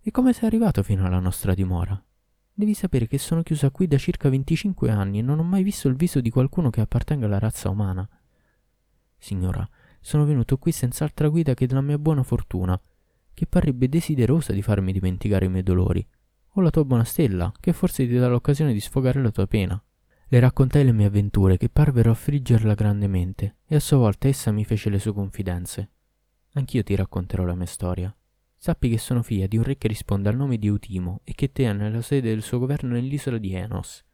E 0.01 0.09
come 0.09 0.33
sei 0.33 0.47
arrivato 0.47 0.81
fino 0.81 1.05
alla 1.05 1.19
nostra 1.19 1.53
dimora? 1.53 2.03
Devi 2.51 2.73
sapere 2.73 3.05
che 3.05 3.19
sono 3.19 3.43
chiusa 3.43 3.69
qui 3.69 3.85
da 3.85 3.99
circa 3.99 4.27
25 4.27 4.89
anni 4.89 5.19
e 5.19 5.21
non 5.21 5.37
ho 5.37 5.43
mai 5.43 5.61
visto 5.61 5.87
il 5.87 5.93
viso 5.93 6.19
di 6.19 6.31
qualcuno 6.31 6.71
che 6.71 6.81
appartenga 6.81 7.27
alla 7.27 7.37
razza 7.37 7.69
umana. 7.69 8.09
Signora, 9.19 9.69
sono 10.01 10.25
venuto 10.25 10.57
qui 10.57 10.71
senza 10.71 11.03
altra 11.03 11.27
guida 11.27 11.53
che 11.53 11.67
della 11.67 11.81
mia 11.81 11.99
buona 11.99 12.23
fortuna, 12.23 12.81
che 13.35 13.45
parrebbe 13.45 13.87
desiderosa 13.87 14.51
di 14.51 14.63
farmi 14.63 14.91
dimenticare 14.91 15.45
i 15.45 15.49
miei 15.49 15.61
dolori, 15.61 16.03
o 16.53 16.61
la 16.61 16.71
tua 16.71 16.85
buona 16.85 17.03
stella, 17.03 17.53
che 17.59 17.73
forse 17.73 18.07
ti 18.07 18.15
dà 18.15 18.29
l'occasione 18.29 18.73
di 18.73 18.79
sfogare 18.79 19.21
la 19.21 19.29
tua 19.29 19.45
pena. 19.45 19.79
Le 20.31 20.39
raccontai 20.39 20.85
le 20.85 20.91
mie 20.91 21.07
avventure 21.07 21.57
che 21.57 21.69
parvero 21.69 22.11
affliggerla 22.11 22.75
grandemente, 22.75 23.55
e 23.65 23.75
a 23.75 23.79
sua 23.79 23.97
volta 23.97 24.27
essa 24.27 24.51
mi 24.51 24.63
fece 24.63 24.91
le 24.91 24.99
sue 24.99 25.11
confidenze. 25.11 25.89
Anch'io 26.53 26.83
ti 26.83 26.93
racconterò 26.93 27.45
la 27.45 27.55
mia 27.55 27.65
storia. 27.65 28.15
Sappi 28.55 28.89
che 28.89 28.99
sono 28.99 29.23
figlia 29.23 29.47
di 29.47 29.57
un 29.57 29.63
re 29.63 29.79
che 29.79 29.87
risponde 29.87 30.29
al 30.29 30.35
nome 30.35 30.59
di 30.59 30.67
Eutimo 30.67 31.21
e 31.23 31.33
che 31.33 31.51
tiene 31.51 31.89
la 31.89 32.03
sede 32.03 32.29
del 32.29 32.43
suo 32.43 32.59
governo 32.59 32.93
nell'isola 32.93 33.39
di 33.39 33.53
Enos. 33.55 34.05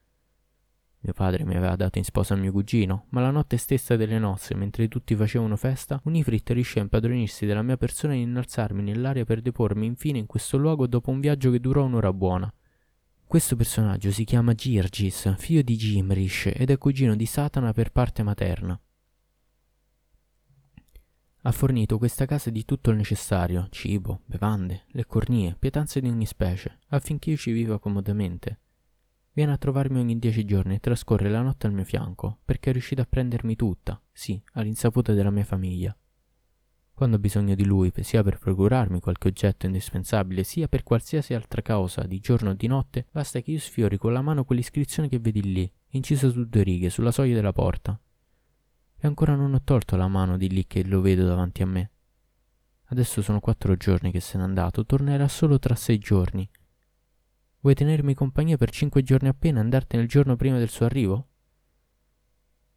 Mio 1.00 1.12
padre 1.12 1.44
mi 1.44 1.58
aveva 1.58 1.76
dato 1.76 1.98
in 1.98 2.06
sposa 2.06 2.34
mio 2.36 2.54
cugino, 2.54 3.08
ma 3.10 3.20
la 3.20 3.32
notte 3.32 3.58
stessa 3.58 3.98
delle 3.98 4.18
nozze, 4.18 4.56
mentre 4.56 4.88
tutti 4.88 5.18
facevano 5.18 5.58
festa, 5.58 6.00
Unifrit 6.06 6.50
riuscì 6.52 6.80
a 6.80 6.84
impadronirsi 6.84 7.46
della 7.46 7.62
mia 7.62 7.76
persona 7.76 8.14
e 8.14 8.22
innalzarmi 8.22 8.82
nell'aria 8.82 9.26
per 9.26 9.42
depormi 9.42 9.86
infine 9.86 10.20
in 10.20 10.28
questo 10.28 10.56
luogo 10.56 10.88
dopo 10.88 11.12
un 11.12 11.20
viaggio 11.20 11.52
che 11.52 11.60
durò 11.60 11.84
un'ora 11.84 12.14
buona. 12.14 12.50
Questo 13.36 13.58
personaggio 13.58 14.12
si 14.12 14.24
chiama 14.24 14.54
Girgis, 14.54 15.36
figlio 15.36 15.62
di 15.62 15.76
Gimrish 15.76 16.52
ed 16.56 16.70
è 16.70 16.78
cugino 16.78 17.18
di 17.18 17.26
Satana 17.26 17.74
per 17.74 17.92
parte 17.92 18.24
materna. 18.24 18.80
Ha 21.42 21.52
fornito 21.52 21.98
questa 21.98 22.26
casa 22.26 22.50
di 22.50 22.64
tutto 22.64 22.92
il 22.92 22.96
necessario, 22.96 23.68
cibo, 23.72 24.22
bevande, 24.24 24.86
le 24.92 25.06
cornie, 25.06 25.54
pietanze 25.60 26.00
di 26.00 26.08
ogni 26.08 26.26
specie, 26.26 26.80
affinché 26.88 27.32
io 27.32 27.36
ci 27.36 27.52
viva 27.52 27.78
comodamente. 27.78 28.62
Viene 29.34 29.52
a 29.52 29.58
trovarmi 29.58 30.00
ogni 30.00 30.18
dieci 30.18 30.46
giorni 30.46 30.76
e 30.76 30.80
trascorre 30.80 31.30
la 31.30 31.42
notte 31.42 31.68
al 31.68 31.74
mio 31.74 31.84
fianco, 31.84 32.40
perché 32.46 32.70
è 32.70 32.72
riuscito 32.72 33.02
a 33.02 33.06
prendermi 33.06 33.58
tutta, 33.58 34.02
sì, 34.14 34.42
all'insaputa 34.54 35.12
della 35.12 35.30
mia 35.30 35.44
famiglia. 35.44 35.94
Quando 36.96 37.18
ho 37.18 37.20
bisogno 37.20 37.56
di 37.56 37.66
lui, 37.66 37.92
sia 38.04 38.24
per 38.24 38.40
procurarmi 38.40 39.02
qualche 39.02 39.28
oggetto 39.28 39.66
indispensabile, 39.66 40.44
sia 40.44 40.70
per 40.70 40.84
qualsiasi 40.84 41.34
altra 41.34 41.62
causa, 41.62 42.04
di 42.04 42.22
giorno 42.22 42.52
o 42.52 42.54
di 42.54 42.68
notte, 42.68 43.08
basta 43.12 43.42
che 43.42 43.52
io 43.52 43.60
sfiori 43.60 43.98
con 43.98 44.14
la 44.14 44.22
mano 44.22 44.46
quell'iscrizione 44.46 45.10
che 45.10 45.20
vedi 45.20 45.44
lì, 45.44 45.70
incisa 45.90 46.30
su 46.30 46.48
due 46.48 46.64
righe, 46.64 46.90
sulla 46.90 47.12
soglia 47.12 47.36
della 47.36 47.52
porta, 47.52 48.00
e 48.98 49.08
ancora 49.08 49.36
non 49.36 49.54
ho 49.54 49.62
tolto 49.62 49.98
la 49.98 50.08
mano 50.08 50.38
di 50.38 50.48
lì 50.48 50.66
che 50.68 50.86
lo 50.86 51.02
vedo 51.02 51.26
davanti 51.26 51.62
a 51.62 51.66
me. 51.66 51.92
Adesso 52.86 53.22
sono 53.22 53.42
quattro 53.42 53.76
giorni 53.76 54.10
che 54.10 54.22
se 54.22 54.38
n'è 54.38 54.44
andato, 54.44 54.86
tornerà 54.86 55.28
solo 55.28 55.60
tra 55.60 55.76
sei 55.76 55.98
giorni. 55.98 56.50
Vuoi 57.60 57.76
tenermi 57.76 58.14
compagnia 58.14 58.56
per 58.56 58.72
cinque 58.72 59.04
giorni 59.04 59.28
appena 59.28 59.60
e 59.60 59.64
andartene 59.64 60.02
il 60.02 60.08
giorno 60.08 60.38
prima 60.38 60.60
del 60.60 60.70
suo 60.70 60.86
arrivo? 60.86 61.28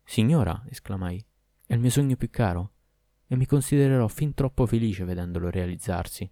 Signora, 0.02 0.60
esclamai, 0.68 1.24
è 1.66 1.74
il 1.74 1.78
mio 1.78 1.90
sogno 1.90 2.16
più 2.16 2.30
caro, 2.30 2.72
e 3.28 3.36
mi 3.36 3.46
considererò 3.46 4.08
fin 4.08 4.34
troppo 4.34 4.66
felice 4.66 5.04
vedendolo 5.04 5.50
realizzarsi. 5.50 6.28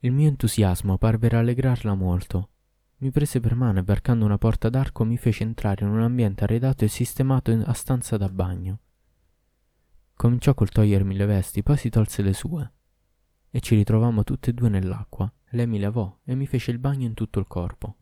Il 0.00 0.12
mio 0.12 0.28
entusiasmo 0.28 0.96
parve 0.96 1.28
rallegrarla 1.28 1.94
molto. 1.94 2.48
Mi 2.96 3.10
prese 3.10 3.40
per 3.40 3.54
mano 3.54 3.78
e 3.78 3.82
varcando 3.82 4.24
una 4.24 4.38
porta 4.38 4.70
d'arco 4.70 5.04
mi 5.04 5.18
fece 5.18 5.44
entrare 5.44 5.84
in 5.84 5.90
un 5.90 6.00
ambiente 6.00 6.44
arredato 6.44 6.84
e 6.84 6.88
sistemato 6.88 7.52
a 7.52 7.72
stanza 7.74 8.16
da 8.16 8.28
bagno. 8.30 8.80
Cominciò 10.14 10.54
col 10.54 10.70
togliermi 10.70 11.14
le 11.14 11.26
vesti, 11.26 11.62
poi 11.62 11.76
si 11.76 11.90
tolse 11.90 12.22
le 12.22 12.32
sue. 12.32 12.72
E 13.50 13.60
ci 13.60 13.74
ritrovammo 13.74 14.24
tutte 14.24 14.50
e 14.50 14.52
due 14.54 14.70
nell'acqua. 14.70 15.30
Lei 15.50 15.66
mi 15.66 15.78
lavò 15.78 16.18
e 16.24 16.34
mi 16.34 16.46
fece 16.46 16.70
il 16.70 16.78
bagno 16.78 17.06
in 17.06 17.14
tutto 17.14 17.38
il 17.38 17.46
corpo. 17.46 17.96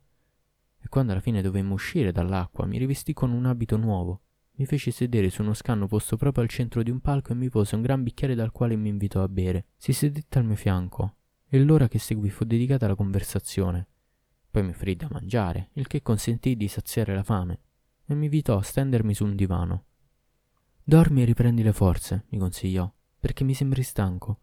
E 0.78 0.88
quando 0.88 1.12
alla 1.12 1.21
fine 1.21 1.42
dovemmo 1.42 1.75
uscire 1.75 2.12
dall'acqua, 2.12 2.66
mi 2.66 2.78
rivestì 2.78 3.12
con 3.12 3.33
un 3.33 3.47
abito 3.47 3.76
nuovo. 3.76 4.21
Mi 4.58 4.66
fece 4.66 4.90
sedere 4.90 5.30
su 5.30 5.42
uno 5.42 5.54
scanno 5.54 5.86
posto 5.86 6.16
proprio 6.16 6.42
al 6.42 6.50
centro 6.50 6.82
di 6.82 6.90
un 6.90 6.98
palco 6.98 7.30
e 7.30 7.36
mi 7.36 7.48
pose 7.48 7.76
un 7.76 7.82
gran 7.82 8.02
bicchiere 8.02 8.34
dal 8.34 8.50
quale 8.50 8.74
mi 8.74 8.88
invitò 8.88 9.22
a 9.22 9.28
bere. 9.28 9.66
Si 9.76 9.92
sedette 9.92 10.38
al 10.38 10.44
mio 10.44 10.56
fianco 10.56 11.14
e 11.46 11.62
l'ora 11.62 11.86
che 11.86 12.00
seguì 12.00 12.28
fu 12.28 12.44
dedicata 12.44 12.86
alla 12.86 12.96
conversazione. 12.96 13.86
Poi 14.50 14.64
mi 14.64 14.70
offrì 14.70 14.96
da 14.96 15.06
mangiare, 15.12 15.70
il 15.74 15.86
che 15.86 16.02
consentì 16.02 16.56
di 16.56 16.66
saziare 16.66 17.14
la 17.14 17.22
fame, 17.22 17.60
e 18.04 18.14
mi 18.16 18.24
invitò 18.24 18.58
a 18.58 18.62
stendermi 18.62 19.14
su 19.14 19.24
un 19.24 19.36
divano. 19.36 19.84
Dormi 20.82 21.22
e 21.22 21.24
riprendi 21.24 21.62
le 21.62 21.72
forze, 21.72 22.24
mi 22.30 22.38
consigliò, 22.38 22.90
perché 23.20 23.44
mi 23.44 23.54
sembri 23.54 23.84
stanco. 23.84 24.40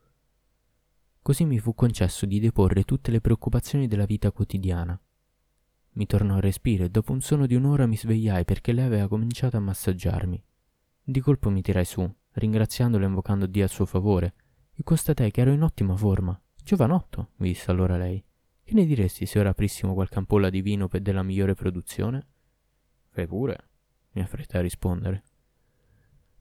Così 1.22 1.44
mi 1.44 1.60
fu 1.60 1.76
concesso 1.76 2.26
di 2.26 2.40
deporre 2.40 2.84
tutte 2.84 3.12
le 3.12 3.20
preoccupazioni 3.20 3.88
della 3.88 4.06
vita 4.06 4.32
quotidiana. 4.32 4.98
Mi 5.96 6.06
tornò 6.06 6.36
il 6.36 6.42
respiro 6.42 6.84
e 6.84 6.90
dopo 6.90 7.14
un 7.14 7.22
sonno 7.22 7.46
di 7.46 7.56
un'ora 7.56 7.86
mi 7.86 7.96
svegliai 7.96 8.44
perché 8.44 8.74
lei 8.74 8.86
aveva 8.86 9.08
cominciato 9.08 9.56
a 9.56 9.62
massaggiarmi. 9.62 10.44
Di 11.02 11.20
colpo 11.22 11.50
mi 11.50 11.62
tirai 11.62 11.86
su, 11.86 12.10
ringraziandolo 12.32 13.04
e 13.04 13.08
invocando 13.08 13.46
Dio 13.46 13.64
a 13.64 13.70
suo 13.70 13.86
favore, 13.86 14.34
e 14.74 14.84
constatai 14.84 15.32
che 15.32 15.42
ero 15.42 15.52
in 15.52 15.62
ottima 15.62 15.96
forma. 15.96 16.38
Giovanotto, 16.62 17.30
mi 17.38 17.48
disse 17.48 17.72
allora 17.72 17.96
lei. 17.96 18.22
Che 18.62 18.74
ne 18.74 18.86
diresti 18.86 19.26
se 19.26 19.40
ora 19.40 19.50
aprissimo 19.50 19.94
qualche 19.94 20.18
ampolla 20.18 20.50
di 20.50 20.62
vino 20.62 20.88
per 20.90 21.02
della 21.02 21.24
migliore 21.24 21.54
produzione? 21.54 22.28
Fai 23.10 23.28
pure, 23.28 23.70
mi 24.12 24.22
affrettai 24.22 24.60
a 24.60 24.64
rispondere. 24.64 25.24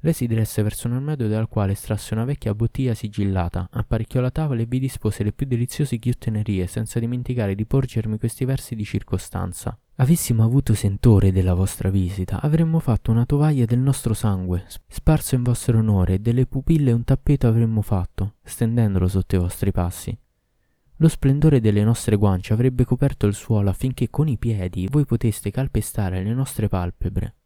Lei 0.05 0.13
si 0.13 0.27
diresse 0.27 0.63
verso 0.63 0.87
un 0.87 0.93
armadio 0.93 1.29
dal 1.29 1.49
quale 1.49 1.73
estrasse 1.73 2.13
una 2.13 2.27
vecchia 2.27 2.55
bottiglia 2.55 2.93
sigillata, 2.93 3.71
apparecchiò 3.73 4.21
la 4.21 4.31
tavola 4.31 4.61
e 4.61 4.67
vi 4.67 4.79
dispose 4.79 5.25
le 5.25 5.33
più 5.33 5.47
deliziose 5.47 5.97
ghiottenerie, 5.97 6.67
senza 6.67 6.99
dimenticare 6.99 7.55
di 7.55 7.65
porgermi 7.65 8.19
questi 8.19 8.45
versi 8.45 8.75
di 8.75 8.85
circostanza. 8.85 9.75
Avessimo 9.95 10.45
avuto 10.45 10.75
sentore 10.75 11.33
della 11.33 11.55
vostra 11.55 11.89
visita, 11.89 12.43
avremmo 12.43 12.81
fatto 12.81 13.13
una 13.13 13.25
tovaglia 13.25 13.65
del 13.65 13.79
nostro 13.79 14.13
sangue, 14.13 14.67
sparso 14.87 15.37
in 15.37 15.43
vostro 15.43 15.79
onore, 15.79 16.15
e 16.15 16.19
delle 16.19 16.45
pupille 16.45 16.93
un 16.93 17.05
tappeto 17.05 17.47
avremmo 17.47 17.81
fatto, 17.81 18.35
stendendolo 18.43 19.09
sotto 19.09 19.37
i 19.37 19.39
vostri 19.39 19.73
passi. 19.73 20.15
Lo 20.97 21.09
splendore 21.09 21.61
delle 21.61 21.83
nostre 21.83 22.17
guance 22.17 22.53
avrebbe 22.53 22.85
coperto 22.85 23.27
il 23.27 23.33
suolo 23.33 23.71
affinché 23.71 24.11
con 24.11 24.29
i 24.29 24.37
piedi 24.37 24.87
voi 24.87 25.07
poteste 25.07 25.51
calpestare 25.51 26.23
le 26.23 26.35
nostre 26.35 26.69
palpebre. 26.69 27.37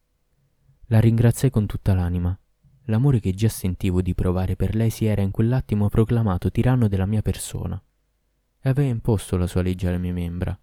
La 0.87 0.99
ringraziai 0.99 1.53
con 1.53 1.65
tutta 1.67 1.95
l'anima 1.95 2.37
L'amore 2.89 3.21
che 3.21 3.35
già 3.35 3.51
sentivo 3.51 4.01
di 4.01 4.15
provare 4.15 4.57
per 4.57 4.75
lei 4.75 4.89
si 4.89 5.05
era 5.05 5.21
in 5.21 5.31
quell'attimo 5.31 5.91
proclamato 5.91 6.51
tiranno 6.51 6.89
della 6.89 7.05
mia 7.05 7.21
persona 7.21 7.81
e 8.61 8.69
aveva 8.69 8.89
imposto 8.89 9.37
la 9.37 9.47
sua 9.47 9.61
legge 9.61 9.89
alle 9.89 9.99
mie 9.99 10.13
membra. 10.13 10.59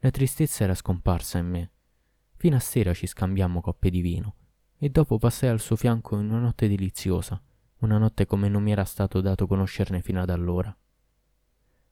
La 0.00 0.10
tristezza 0.10 0.64
era 0.64 0.74
scomparsa 0.74 1.38
in 1.38 1.46
me. 1.46 1.70
Fino 2.36 2.56
a 2.56 2.60
sera 2.60 2.92
ci 2.92 3.06
scambiammo 3.06 3.60
coppe 3.60 3.88
di 3.88 4.00
vino 4.00 4.34
e 4.78 4.90
dopo 4.90 5.18
passai 5.18 5.48
al 5.48 5.60
suo 5.60 5.76
fianco 5.76 6.18
in 6.18 6.28
una 6.28 6.40
notte 6.40 6.66
deliziosa, 6.66 7.40
una 7.78 7.98
notte 7.98 8.26
come 8.26 8.48
non 8.48 8.64
mi 8.64 8.72
era 8.72 8.84
stato 8.84 9.20
dato 9.20 9.46
conoscerne 9.46 10.02
fino 10.02 10.20
ad 10.20 10.30
allora. 10.30 10.76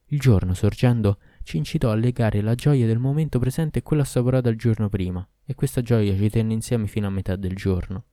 Il 0.07 0.19
giorno, 0.19 0.55
sorgendo, 0.55 1.21
ci 1.45 1.57
incitò 1.57 1.93
a 1.93 1.95
legare 1.95 2.41
la 2.41 2.57
gioia 2.57 2.87
del 2.87 2.99
momento 2.99 3.39
presente 3.39 3.79
e 3.79 3.83
quella 3.83 4.03
assaporata 4.03 4.49
il 4.49 4.59
giorno 4.59 4.89
prima, 4.89 5.27
e 5.45 5.55
questa 5.55 5.83
gioia 5.83 6.17
ci 6.17 6.31
tenne 6.31 6.53
insieme 6.53 6.89
fino 6.89 7.07
a 7.07 7.11
metà 7.11 7.37
del 7.37 7.55
giorno. 7.55 8.05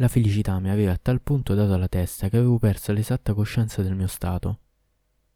La 0.00 0.08
felicità 0.08 0.58
mi 0.60 0.70
aveva 0.70 0.92
a 0.92 0.96
tal 1.00 1.20
punto 1.20 1.52
dato 1.52 1.74
alla 1.74 1.86
testa 1.86 2.30
che 2.30 2.38
avevo 2.38 2.58
perso 2.58 2.90
l'esatta 2.90 3.34
coscienza 3.34 3.82
del 3.82 3.94
mio 3.94 4.06
stato. 4.06 4.60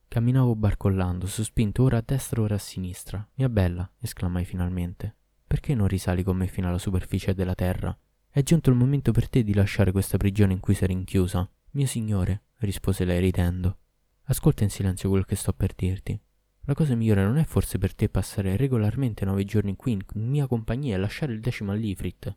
Camminavo 0.09 0.57
barcollando, 0.57 1.27
sospinto 1.27 1.83
ora 1.83 1.99
a 1.99 2.03
destra 2.03 2.41
ora 2.41 2.55
a 2.55 2.59
sinistra. 2.59 3.29
Mia 3.35 3.51
bella, 3.51 3.87
esclamai 4.01 4.47
finalmente, 4.47 5.15
perché 5.47 5.75
non 5.75 5.87
risali 5.87 6.23
con 6.23 6.39
me 6.39 6.47
fino 6.47 6.67
alla 6.67 6.79
superficie 6.79 7.35
della 7.35 7.55
terra? 7.55 7.95
È 8.31 8.43
giunto 8.43 8.71
il 8.71 8.77
momento 8.77 9.13
per 9.13 9.29
te 9.29 9.45
di 9.45 9.53
lasciare 9.53 9.93
questa 9.93 10.17
prigione 10.17 10.55
in 10.55 10.61
cui 10.61 10.73
sei 10.73 10.89
rinchiusa. 10.89 11.47
Mio 11.73 11.87
signore, 11.87 12.45
rispose 12.61 13.05
lei 13.05 13.21
ridendo. 13.21 13.77
Ascolta 14.29 14.65
in 14.65 14.71
silenzio 14.71 15.11
quello 15.11 15.25
che 15.25 15.37
sto 15.37 15.53
per 15.53 15.75
dirti. 15.75 16.19
La 16.63 16.73
cosa 16.73 16.95
migliore 16.95 17.23
non 17.23 17.37
è 17.37 17.45
forse 17.45 17.77
per 17.77 17.95
te 17.95 18.09
passare 18.09 18.57
regolarmente 18.57 19.27
nove 19.27 19.45
giorni 19.45 19.77
qui 19.77 19.93
in 19.93 20.01
mia 20.15 20.47
compagnia 20.47 20.95
e 20.95 20.99
lasciare 20.99 21.35
il 21.35 21.41
decimo 21.41 21.71
all'Ifrit? 21.71 22.35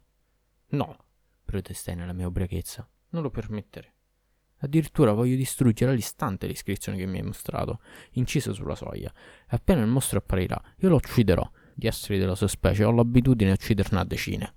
No, 0.72 0.98
protestai 1.48 1.96
nella 1.96 2.14
mia 2.14 2.28
ubriachezza. 2.28 2.88
Non 3.12 3.24
lo 3.24 3.30
permettere. 3.30 3.94
Addirittura 4.58 5.14
voglio 5.14 5.36
distruggere 5.36 5.92
all'istante 5.92 6.46
l'iscrizione 6.46 6.98
che 6.98 7.06
mi 7.06 7.20
hai 7.20 7.24
mostrato, 7.24 7.80
incisa 8.12 8.52
sulla 8.52 8.76
soglia. 8.76 9.10
E 9.10 9.56
appena 9.56 9.82
il 9.82 9.88
mostro 9.88 10.20
apparirà, 10.20 10.62
io 10.78 10.90
lo 10.90 10.96
ucciderò. 10.96 11.50
Di 11.74 11.88
esseri 11.88 12.20
della 12.20 12.36
sua 12.36 12.48
specie 12.48 12.84
ho 12.84 12.92
l'abitudine 12.92 13.52
a 13.52 13.54
ucciderne 13.54 14.00
a 14.00 14.04
decine. 14.04 14.56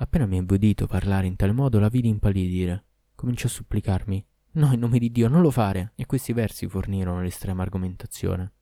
Appena 0.00 0.26
mi 0.26 0.38
ebbe 0.38 0.54
udito 0.54 0.86
parlare 0.86 1.26
in 1.26 1.36
tal 1.36 1.54
modo, 1.54 1.78
la 1.78 1.88
vidi 1.88 2.08
impallidire. 2.08 2.84
Cominciò 3.14 3.46
a 3.46 3.50
supplicarmi. 3.50 4.26
No, 4.52 4.72
in 4.72 4.80
nome 4.80 4.98
di 4.98 5.12
Dio, 5.12 5.28
non 5.28 5.42
lo 5.42 5.50
fare! 5.50 5.92
E 5.94 6.06
questi 6.06 6.32
versi 6.32 6.66
fornirono 6.66 7.20
l'estrema 7.20 7.62
argomentazione. 7.62 8.52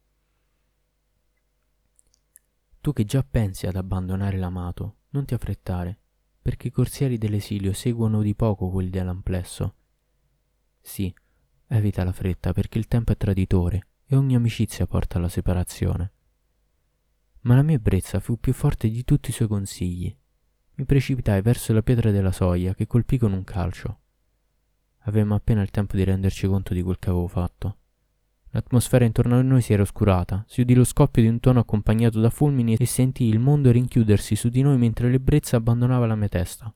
Tu 2.80 2.92
che 2.92 3.04
già 3.04 3.25
pensi 3.28 3.66
ad 3.66 3.76
abbandonare 3.76 4.37
l'amato, 4.37 4.96
non 5.11 5.25
ti 5.25 5.35
affrettare 5.35 6.00
perché 6.47 6.69
i 6.69 6.71
corsieri 6.71 7.19
dell'esilio 7.19 7.73
seguono 7.73 8.23
di 8.23 8.37
poco 8.37 8.71
quelli 8.71 8.88
dell'amplesso. 8.88 9.75
Sì, 10.81 11.12
evita 11.67 12.05
la 12.05 12.12
fretta 12.12 12.53
perché 12.53 12.79
il 12.79 12.87
tempo 12.87 13.11
è 13.11 13.17
traditore 13.17 13.88
e 14.07 14.15
ogni 14.15 14.37
amicizia 14.37 14.87
porta 14.87 15.19
alla 15.19 15.29
separazione. 15.29 16.12
Ma 17.41 17.57
la 17.57 17.62
mia 17.62 17.75
ebbrezza 17.75 18.21
fu 18.21 18.38
più 18.38 18.53
forte 18.53 18.88
di 18.88 19.03
tutti 19.03 19.31
i 19.31 19.33
suoi 19.33 19.49
consigli. 19.49 20.17
Mi 20.75 20.85
precipitai 20.85 21.43
verso 21.43 21.73
la 21.73 21.83
pietra 21.83 22.12
della 22.12 22.31
soglia 22.31 22.75
che 22.75 22.87
colpì 22.87 23.19
con 23.19 23.33
un 23.33 23.43
calcio. 23.43 24.00
Avevamo 24.99 25.35
appena 25.35 25.62
il 25.62 25.71
tempo 25.71 25.97
di 25.97 26.05
renderci 26.05 26.47
conto 26.47 26.75
di 26.75 26.83
quel 26.83 27.00
che 27.00 27.11
avevo 27.11 27.26
fatto. 27.26 27.79
L'atmosfera 28.50 29.05
intorno 29.05 29.37
a 29.38 29.43
noi 29.43 29.61
si 29.61 29.73
era 29.73 29.83
oscurata, 29.83 30.45
si 30.49 30.62
udì 30.62 30.75
lo 30.75 30.85
scoppio 30.85 31.23
di 31.23 31.29
un 31.29 31.41
tono 31.41 31.61
accompagnato 31.61 32.21
da 32.21 32.31
fulmini 32.31 32.75
e 32.75 32.87
sentii 32.87 33.29
il 33.29 33.38
mondo 33.38 33.71
rinchiudersi 33.71 34.35
su 34.35 34.49
di 34.49 34.62
noi 34.62 34.79
mentre 34.79 35.11
l'ebbrezza 35.11 35.57
abbandonava 35.57 36.07
la 36.07 36.17
mia 36.17 36.29
testa. 36.29 36.73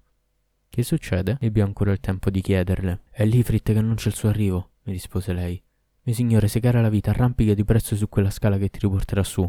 Che 0.69 0.83
succede? 0.83 1.37
Ebbi 1.41 1.61
ancora 1.61 1.91
il 1.91 2.01
tempo 2.01 2.31
di 2.31 2.41
chiederle. 2.41 3.03
È 3.11 3.25
l'Ifrit 3.25 3.73
che 3.73 3.79
annuncia 3.79 4.09
il 4.09 4.15
suo 4.15 4.29
arrivo, 4.29 4.71
mi 4.83 4.93
rispose 4.93 5.33
lei. 5.33 5.61
Mio 6.03 6.15
signore, 6.15 6.49
se 6.49 6.61
cara 6.61 6.81
la 6.81 6.89
vita, 6.89 7.11
arrampica 7.11 7.55
di 7.55 7.65
prezzo 7.65 7.97
su 7.97 8.09
quella 8.09 8.31
scala 8.31 8.57
che 8.57 8.69
ti 8.69 8.79
riporterà 8.81 9.23
su. 9.23 9.49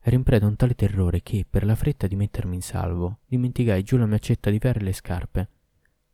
Ero 0.00 0.16
in 0.16 0.22
preda 0.22 0.46
a 0.46 0.48
un 0.48 0.56
tale 0.56 0.74
terrore 0.74 1.22
che, 1.22 1.44
per 1.48 1.64
la 1.64 1.74
fretta 1.74 2.06
di 2.06 2.14
mettermi 2.14 2.54
in 2.54 2.62
salvo, 2.62 3.18
dimenticai 3.26 3.82
giù 3.82 3.96
la 3.96 4.06
mia 4.06 4.16
accetta 4.16 4.50
di 4.50 4.58
ferro 4.58 4.78
e 4.80 4.84
le 4.84 4.92
scarpe. 4.92 5.48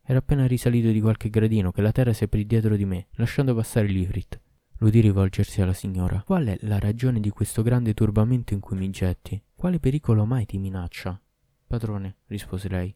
Ero 0.03 0.19
appena 0.19 0.47
risalito 0.47 0.89
di 0.89 1.01
qualche 1.01 1.29
gradino 1.29 1.71
che 1.71 1.81
la 1.81 1.91
terra 1.91 2.13
si 2.13 2.23
aprì 2.23 2.45
dietro 2.45 2.75
di 2.75 2.85
me, 2.85 3.07
lasciando 3.11 3.55
passare 3.55 3.87
l'Ifrit. 3.87 4.39
L'udì 4.85 4.99
rivolgersi 4.99 5.63
alla 5.63 5.73
signora. 5.73 6.21
Qual 6.23 6.45
è 6.45 6.57
la 6.61 6.77
ragione 6.77 7.19
di 7.19 7.31
questo 7.31 7.63
grande 7.63 7.95
turbamento 7.95 8.53
in 8.53 8.59
cui 8.59 8.77
mi 8.77 8.91
getti? 8.91 9.31
Qual 9.31 9.55
quale 9.55 9.79
pericolo 9.79 10.25
mai 10.25 10.45
ti 10.45 10.59
minaccia? 10.59 11.19
Padrone, 11.65 12.17
rispose 12.27 12.69
lei, 12.69 12.95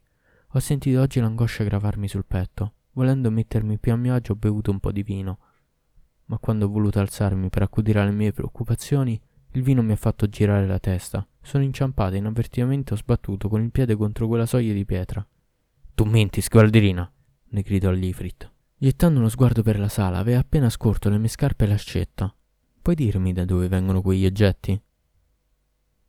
ho 0.49 0.59
sentito 0.59 1.01
oggi 1.01 1.19
l'angoscia 1.19 1.63
gravarmi 1.63 2.07
sul 2.07 2.27
petto. 2.27 2.73
Volendo 2.91 3.31
mettermi 3.31 3.79
più 3.79 3.91
a 3.91 3.95
mio 3.95 4.13
agio 4.13 4.33
ho 4.33 4.35
bevuto 4.35 4.69
un 4.69 4.79
po' 4.79 4.91
di 4.91 5.01
vino. 5.01 5.39
Ma 6.25 6.37
quando 6.37 6.67
ho 6.67 6.69
voluto 6.69 6.99
alzarmi 6.99 7.49
per 7.49 7.63
accudire 7.63 8.01
alle 8.01 8.11
mie 8.11 8.33
preoccupazioni, 8.33 9.19
il 9.53 9.63
vino 9.63 9.81
mi 9.81 9.93
ha 9.93 9.95
fatto 9.95 10.29
girare 10.29 10.67
la 10.67 10.77
testa. 10.77 11.27
Sono 11.41 11.63
inciampata 11.63 12.15
inavvertitamente 12.15 12.93
ho 12.93 12.97
sbattuto 12.97 13.49
con 13.49 13.63
il 13.63 13.71
piede 13.71 13.95
contro 13.95 14.27
quella 14.27 14.45
soglia 14.45 14.73
di 14.73 14.85
pietra. 14.85 15.27
Tu 15.95 16.03
menti, 16.03 16.39
sguarderina! 16.39 17.11
ne 17.51 17.61
gridò 17.63 17.89
l'Ifrit. 17.89 18.57
Gettando 18.81 19.19
uno 19.19 19.27
sguardo 19.27 19.61
per 19.61 19.77
la 19.77 19.89
sala, 19.89 20.19
aveva 20.19 20.39
appena 20.39 20.69
scorto 20.69 21.09
le 21.09 21.17
mie 21.17 21.27
scarpe 21.27 21.65
e 21.65 21.67
l'ascetta. 21.67 22.33
Puoi 22.81 22.95
dirmi 22.95 23.33
da 23.33 23.43
dove 23.43 23.67
vengono 23.67 24.01
quegli 24.01 24.25
oggetti? 24.25 24.81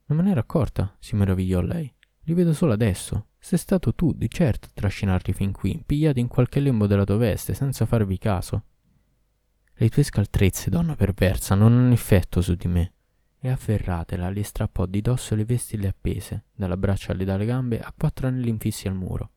Non 0.06 0.18
me 0.18 0.22
ne 0.22 0.30
ero 0.30 0.38
accorta, 0.38 0.94
si 1.00 1.16
meravigliò 1.16 1.60
lei. 1.62 1.92
Li 2.20 2.32
vedo 2.32 2.52
solo 2.52 2.72
adesso. 2.72 3.30
Sei 3.40 3.58
stato 3.58 3.92
tu, 3.96 4.12
di 4.12 4.30
certo, 4.30 4.68
a 4.68 4.72
trascinarli 4.72 5.32
fin 5.32 5.50
qui, 5.50 5.82
pigliati 5.84 6.20
in 6.20 6.28
qualche 6.28 6.60
lembo 6.60 6.86
della 6.86 7.02
tua 7.02 7.16
veste, 7.16 7.54
senza 7.54 7.86
farvi 7.86 8.18
caso. 8.18 8.66
Le 9.74 9.88
tue 9.88 10.04
scaltrezze, 10.04 10.70
donna 10.70 10.94
perversa, 10.94 11.56
non 11.56 11.72
hanno 11.72 11.92
effetto 11.92 12.40
su 12.40 12.54
di 12.54 12.68
me. 12.68 12.92
E 13.40 13.48
afferratela, 13.48 14.30
le 14.30 14.44
strappò 14.44 14.86
di 14.86 15.00
dosso 15.00 15.34
le 15.34 15.44
vesti 15.44 15.76
le 15.76 15.88
appese, 15.88 16.44
dalla 16.54 16.76
braccia 16.76 17.10
alle 17.10 17.24
dalle 17.24 17.46
gambe, 17.46 17.80
a 17.80 17.92
quattro 17.96 18.28
anelli 18.28 18.48
infissi 18.48 18.86
al 18.86 18.94
muro. 18.94 19.30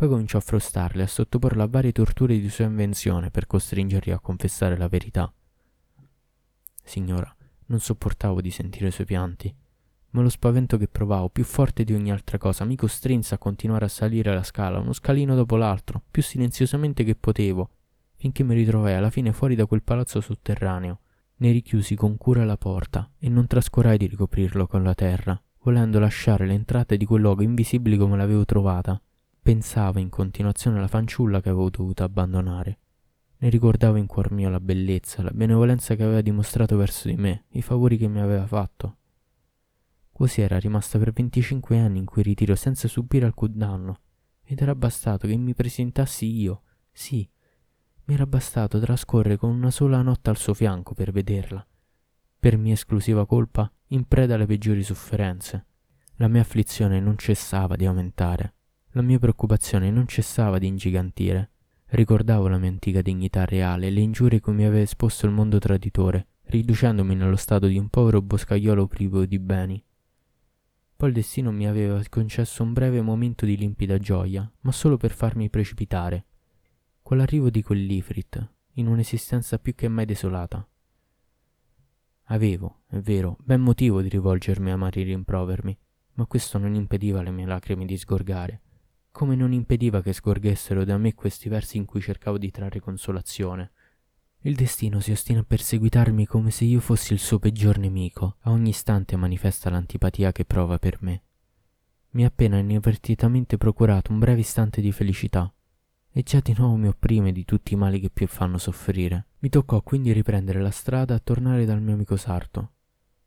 Poi 0.00 0.08
cominciò 0.08 0.38
a 0.38 0.40
frustarle, 0.40 1.02
a 1.02 1.06
sottoporla 1.06 1.64
a 1.64 1.68
varie 1.68 1.92
torture 1.92 2.38
di 2.38 2.48
sua 2.48 2.64
invenzione 2.64 3.30
per 3.30 3.46
costringerli 3.46 4.12
a 4.12 4.18
confessare 4.18 4.78
la 4.78 4.88
verità. 4.88 5.30
Signora, 6.82 7.30
non 7.66 7.80
sopportavo 7.80 8.40
di 8.40 8.50
sentire 8.50 8.86
i 8.88 8.92
suoi 8.92 9.04
pianti, 9.04 9.54
ma 10.12 10.22
lo 10.22 10.30
spavento 10.30 10.78
che 10.78 10.88
provavo, 10.88 11.28
più 11.28 11.44
forte 11.44 11.84
di 11.84 11.92
ogni 11.92 12.10
altra 12.10 12.38
cosa, 12.38 12.64
mi 12.64 12.76
costrinse 12.76 13.34
a 13.34 13.38
continuare 13.38 13.84
a 13.84 13.88
salire 13.88 14.32
la 14.32 14.42
scala, 14.42 14.78
uno 14.78 14.94
scalino 14.94 15.34
dopo 15.34 15.56
l'altro, 15.56 16.02
più 16.10 16.22
silenziosamente 16.22 17.04
che 17.04 17.14
potevo, 17.14 17.68
finché 18.16 18.42
mi 18.42 18.54
ritrovai 18.54 18.94
alla 18.94 19.10
fine 19.10 19.34
fuori 19.34 19.54
da 19.54 19.66
quel 19.66 19.82
palazzo 19.82 20.22
sotterraneo. 20.22 21.00
Ne 21.36 21.52
richiusi 21.52 21.94
con 21.94 22.16
cura 22.16 22.46
la 22.46 22.56
porta 22.56 23.06
e 23.18 23.28
non 23.28 23.46
trascurai 23.46 23.98
di 23.98 24.06
ricoprirlo 24.06 24.66
con 24.66 24.82
la 24.82 24.94
terra, 24.94 25.38
volendo 25.62 25.98
lasciare 25.98 26.46
le 26.46 26.54
entrate 26.54 26.96
di 26.96 27.04
quel 27.04 27.20
luogo 27.20 27.42
invisibili 27.42 27.98
come 27.98 28.16
l'avevo 28.16 28.46
trovata, 28.46 28.98
Pensavo 29.50 29.98
in 29.98 30.10
continuazione 30.10 30.78
alla 30.78 30.86
fanciulla 30.86 31.40
che 31.40 31.48
avevo 31.48 31.70
dovuto 31.70 32.04
abbandonare. 32.04 32.78
Ne 33.38 33.48
ricordavo 33.48 33.96
in 33.96 34.06
cuor 34.06 34.30
mio 34.30 34.48
la 34.48 34.60
bellezza, 34.60 35.24
la 35.24 35.32
benevolenza 35.32 35.96
che 35.96 36.04
aveva 36.04 36.20
dimostrato 36.20 36.76
verso 36.76 37.08
di 37.08 37.16
me, 37.16 37.46
i 37.48 37.60
favori 37.60 37.96
che 37.96 38.06
mi 38.06 38.20
aveva 38.20 38.46
fatto. 38.46 38.98
Così 40.12 40.40
era 40.40 40.56
rimasta 40.60 41.00
per 41.00 41.10
25 41.10 41.76
anni 41.80 41.98
in 41.98 42.04
quel 42.04 42.26
ritiro 42.26 42.54
senza 42.54 42.86
subire 42.86 43.26
alcun 43.26 43.50
danno, 43.56 44.00
ed 44.44 44.60
era 44.60 44.76
bastato 44.76 45.26
che 45.26 45.36
mi 45.36 45.52
presentassi 45.52 46.26
io, 46.26 46.62
sì, 46.92 47.28
mi 48.04 48.14
era 48.14 48.26
bastato 48.26 48.78
trascorrere 48.78 49.36
con 49.36 49.50
una 49.50 49.72
sola 49.72 50.00
notte 50.00 50.30
al 50.30 50.36
suo 50.36 50.54
fianco 50.54 50.94
per 50.94 51.10
vederla, 51.10 51.66
per 52.38 52.56
mia 52.56 52.74
esclusiva 52.74 53.26
colpa, 53.26 53.68
in 53.88 54.06
preda 54.06 54.36
alle 54.36 54.46
peggiori 54.46 54.84
sofferenze. 54.84 55.66
La 56.18 56.28
mia 56.28 56.42
afflizione 56.42 57.00
non 57.00 57.18
cessava 57.18 57.74
di 57.74 57.86
aumentare. 57.86 58.54
La 58.94 59.02
mia 59.02 59.20
preoccupazione 59.20 59.88
non 59.92 60.08
cessava 60.08 60.58
di 60.58 60.66
ingigantire. 60.66 61.50
Ricordavo 61.90 62.48
la 62.48 62.58
mia 62.58 62.70
antica 62.70 63.02
dignità 63.02 63.44
reale 63.44 63.86
e 63.86 63.90
le 63.90 64.00
ingiurie 64.00 64.40
cui 64.40 64.52
mi 64.52 64.64
aveva 64.64 64.82
esposto 64.82 65.26
il 65.26 65.32
mondo 65.32 65.60
traditore, 65.60 66.26
riducendomi 66.46 67.14
nello 67.14 67.36
stato 67.36 67.68
di 67.68 67.78
un 67.78 67.88
povero 67.88 68.20
boscaiolo 68.20 68.88
privo 68.88 69.24
di 69.26 69.38
beni. 69.38 69.80
Poi 70.96 71.08
il 71.08 71.14
destino 71.14 71.52
mi 71.52 71.68
aveva 71.68 72.02
concesso 72.08 72.64
un 72.64 72.72
breve 72.72 73.00
momento 73.00 73.46
di 73.46 73.56
limpida 73.56 73.96
gioia, 73.98 74.50
ma 74.62 74.72
solo 74.72 74.96
per 74.96 75.12
farmi 75.12 75.48
precipitare. 75.50 76.24
Con 77.00 77.18
l'arrivo 77.18 77.48
di 77.48 77.62
quell'Ifrit, 77.62 78.44
in 78.72 78.88
un'esistenza 78.88 79.60
più 79.60 79.76
che 79.76 79.86
mai 79.86 80.04
desolata. 80.04 80.66
Avevo, 82.24 82.80
è 82.88 82.98
vero, 82.98 83.36
ben 83.40 83.60
motivo 83.60 84.02
di 84.02 84.08
rivolgermi 84.08 84.70
a 84.70 84.74
amari 84.74 85.04
rimprovermi, 85.04 85.78
ma 86.14 86.26
questo 86.26 86.58
non 86.58 86.74
impediva 86.74 87.20
alle 87.20 87.30
mie 87.30 87.46
lacrime 87.46 87.84
di 87.84 87.96
sgorgare 87.96 88.62
come 89.10 89.36
non 89.36 89.52
impediva 89.52 90.02
che 90.02 90.12
scorgessero 90.12 90.84
da 90.84 90.96
me 90.96 91.14
questi 91.14 91.48
versi 91.48 91.76
in 91.76 91.84
cui 91.84 92.00
cercavo 92.00 92.38
di 92.38 92.50
trarre 92.50 92.80
consolazione. 92.80 93.72
Il 94.40 94.54
destino 94.54 95.00
si 95.00 95.10
ostina 95.10 95.40
a 95.40 95.44
perseguitarmi 95.46 96.26
come 96.26 96.50
se 96.50 96.64
io 96.64 96.80
fossi 96.80 97.12
il 97.12 97.18
suo 97.18 97.38
peggior 97.38 97.78
nemico, 97.78 98.36
a 98.40 98.50
ogni 98.50 98.70
istante 98.70 99.16
manifesta 99.16 99.68
l'antipatia 99.68 100.32
che 100.32 100.44
prova 100.44 100.78
per 100.78 100.98
me. 101.00 101.22
Mi 102.12 102.24
ha 102.24 102.28
appena 102.28 102.58
inavvertitamente 102.58 103.58
procurato 103.58 104.12
un 104.12 104.18
breve 104.18 104.40
istante 104.40 104.80
di 104.80 104.92
felicità, 104.92 105.52
e 106.12 106.22
già 106.22 106.40
di 106.40 106.54
nuovo 106.56 106.76
mi 106.76 106.88
opprime 106.88 107.32
di 107.32 107.44
tutti 107.44 107.74
i 107.74 107.76
mali 107.76 108.00
che 108.00 108.10
più 108.10 108.26
fanno 108.26 108.58
soffrire. 108.58 109.26
Mi 109.40 109.48
toccò 109.48 109.80
quindi 109.82 110.12
riprendere 110.12 110.60
la 110.60 110.70
strada 110.70 111.14
e 111.14 111.22
tornare 111.22 111.64
dal 111.64 111.80
mio 111.80 111.94
amico 111.94 112.16
sarto. 112.16 112.72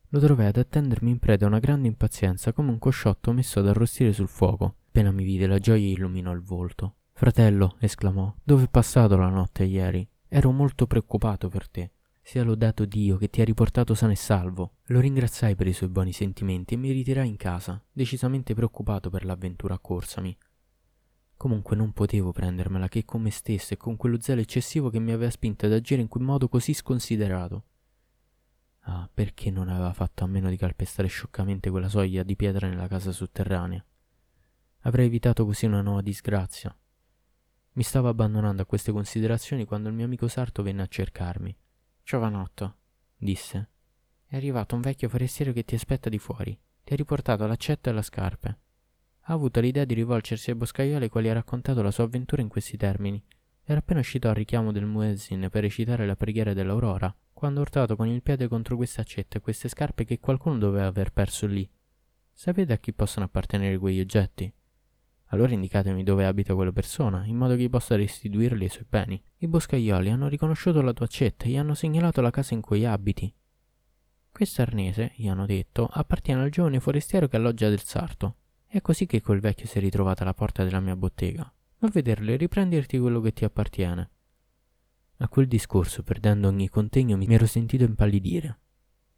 Lo 0.08 0.20
trovai 0.20 0.46
ad 0.46 0.58
attendermi 0.58 1.10
in 1.10 1.18
preda 1.18 1.46
a 1.46 1.48
una 1.48 1.58
grande 1.60 1.88
impazienza 1.88 2.52
come 2.52 2.70
un 2.70 2.78
cosciotto 2.78 3.32
messo 3.32 3.60
ad 3.60 3.68
arrostire 3.68 4.12
sul 4.12 4.28
fuoco, 4.28 4.76
Appena 4.96 5.10
mi 5.10 5.24
vide 5.24 5.48
la 5.48 5.58
gioia 5.58 5.90
illuminò 5.90 6.30
il 6.30 6.40
volto. 6.40 6.98
Fratello, 7.14 7.74
esclamò, 7.80 8.32
dove 8.44 8.66
è 8.66 8.68
passato 8.68 9.16
la 9.16 9.28
notte 9.28 9.64
ieri? 9.64 10.08
Ero 10.28 10.52
molto 10.52 10.86
preoccupato 10.86 11.48
per 11.48 11.68
te. 11.68 11.90
Sia 12.22 12.44
lodato 12.44 12.84
Dio 12.84 13.16
che 13.16 13.28
ti 13.28 13.40
ha 13.40 13.44
riportato 13.44 13.96
sano 13.96 14.12
e 14.12 14.14
salvo. 14.14 14.74
Lo 14.84 15.00
ringraziai 15.00 15.56
per 15.56 15.66
i 15.66 15.72
suoi 15.72 15.88
buoni 15.88 16.12
sentimenti 16.12 16.74
e 16.74 16.76
mi 16.76 16.92
ritirai 16.92 17.26
in 17.26 17.34
casa, 17.34 17.84
decisamente 17.90 18.54
preoccupato 18.54 19.10
per 19.10 19.24
l'avventura 19.24 19.74
accorsami. 19.74 20.38
Comunque 21.36 21.74
non 21.74 21.92
potevo 21.92 22.30
prendermela 22.30 22.86
che 22.86 23.04
con 23.04 23.20
me 23.20 23.30
stesso 23.30 23.74
e 23.74 23.76
con 23.76 23.96
quello 23.96 24.20
zelo 24.20 24.42
eccessivo 24.42 24.90
che 24.90 25.00
mi 25.00 25.10
aveva 25.10 25.30
spinto 25.32 25.66
ad 25.66 25.72
agire 25.72 26.02
in 26.02 26.08
quel 26.08 26.22
modo 26.22 26.46
così 26.46 26.72
sconsiderato. 26.72 27.64
Ah, 28.82 29.10
perché 29.12 29.50
non 29.50 29.68
aveva 29.68 29.92
fatto 29.92 30.22
a 30.22 30.28
meno 30.28 30.48
di 30.50 30.56
calpestare 30.56 31.08
scioccamente 31.08 31.68
quella 31.68 31.88
soglia 31.88 32.22
di 32.22 32.36
pietra 32.36 32.68
nella 32.68 32.86
casa 32.86 33.10
sotterranea? 33.10 33.84
Avrei 34.86 35.06
evitato 35.06 35.46
così 35.46 35.64
una 35.64 35.80
nuova 35.80 36.02
disgrazia. 36.02 36.74
Mi 37.72 37.82
stavo 37.82 38.08
abbandonando 38.08 38.62
a 38.62 38.66
queste 38.66 38.92
considerazioni 38.92 39.64
quando 39.64 39.88
il 39.88 39.94
mio 39.94 40.04
amico 40.04 40.28
sarto 40.28 40.62
venne 40.62 40.82
a 40.82 40.86
cercarmi. 40.86 41.56
Giovanotto, 42.02 42.76
disse, 43.16 43.70
è 44.26 44.36
arrivato 44.36 44.74
un 44.74 44.82
vecchio 44.82 45.08
forestiero 45.08 45.52
che 45.52 45.64
ti 45.64 45.74
aspetta 45.74 46.10
di 46.10 46.18
fuori. 46.18 46.58
Ti 46.84 46.92
ha 46.92 46.96
riportato 46.96 47.46
l'accetto 47.46 47.88
e 47.88 47.92
la 47.92 48.02
scarpe. 48.02 48.58
Ha 49.20 49.32
avuto 49.32 49.60
l'idea 49.60 49.86
di 49.86 49.94
rivolgersi 49.94 50.50
ai 50.50 50.56
boscaioli 50.56 51.04
ai 51.04 51.10
quali 51.10 51.30
ha 51.30 51.32
raccontato 51.32 51.80
la 51.80 51.90
sua 51.90 52.04
avventura 52.04 52.42
in 52.42 52.48
questi 52.48 52.76
termini. 52.76 53.24
Era 53.64 53.78
appena 53.78 54.00
uscito 54.00 54.28
al 54.28 54.34
richiamo 54.34 54.70
del 54.70 54.84
muezzin 54.84 55.48
per 55.50 55.62
recitare 55.62 56.04
la 56.04 56.14
preghiera 56.14 56.52
dell'aurora, 56.52 57.14
quando 57.32 57.60
ha 57.60 57.62
urtato 57.62 57.96
con 57.96 58.06
il 58.06 58.20
piede 58.20 58.48
contro 58.48 58.76
queste 58.76 59.00
accette 59.00 59.38
e 59.38 59.40
queste 59.40 59.70
scarpe 59.70 60.04
che 60.04 60.20
qualcuno 60.20 60.58
doveva 60.58 60.86
aver 60.86 61.10
perso 61.10 61.46
lì. 61.46 61.66
Sapete 62.30 62.74
a 62.74 62.76
chi 62.76 62.92
possono 62.92 63.24
appartenere 63.24 63.78
quegli 63.78 64.00
oggetti? 64.00 64.52
Allora 65.28 65.52
indicatemi 65.52 66.02
dove 66.02 66.26
abita 66.26 66.54
quella 66.54 66.72
persona, 66.72 67.24
in 67.24 67.36
modo 67.36 67.56
che 67.56 67.68
possa 67.68 67.96
restituirle 67.96 68.64
i 68.64 68.68
suoi 68.68 68.86
beni. 68.88 69.22
I 69.38 69.48
boscaioli 69.48 70.10
hanno 70.10 70.28
riconosciuto 70.28 70.80
la 70.80 70.92
tua 70.92 71.06
accetta 71.06 71.44
e 71.44 71.50
gli 71.50 71.56
hanno 71.56 71.74
segnalato 71.74 72.20
la 72.20 72.30
casa 72.30 72.54
in 72.54 72.60
cui 72.60 72.84
abiti. 72.84 73.32
Questo 74.30 74.62
arnese, 74.62 75.12
gli 75.16 75.28
hanno 75.28 75.46
detto, 75.46 75.88
appartiene 75.90 76.42
al 76.42 76.50
giovane 76.50 76.80
forestiero 76.80 77.28
che 77.28 77.36
alloggia 77.36 77.68
del 77.68 77.82
sarto. 77.82 78.36
È 78.66 78.80
così 78.80 79.06
che 79.06 79.20
quel 79.20 79.40
vecchio 79.40 79.66
si 79.66 79.78
è 79.78 79.80
ritrovato 79.80 80.22
alla 80.22 80.34
porta 80.34 80.64
della 80.64 80.80
mia 80.80 80.96
bottega. 80.96 81.42
Va 81.78 81.88
a 81.88 81.90
vederlo 81.92 82.32
e 82.32 82.36
riprenderti 82.36 82.98
quello 82.98 83.20
che 83.20 83.32
ti 83.32 83.44
appartiene. 83.44 84.10
A 85.18 85.28
quel 85.28 85.46
discorso, 85.46 86.02
perdendo 86.02 86.48
ogni 86.48 86.68
contegno, 86.68 87.16
mi 87.16 87.26
ero 87.32 87.46
sentito 87.46 87.84
impallidire. 87.84 88.58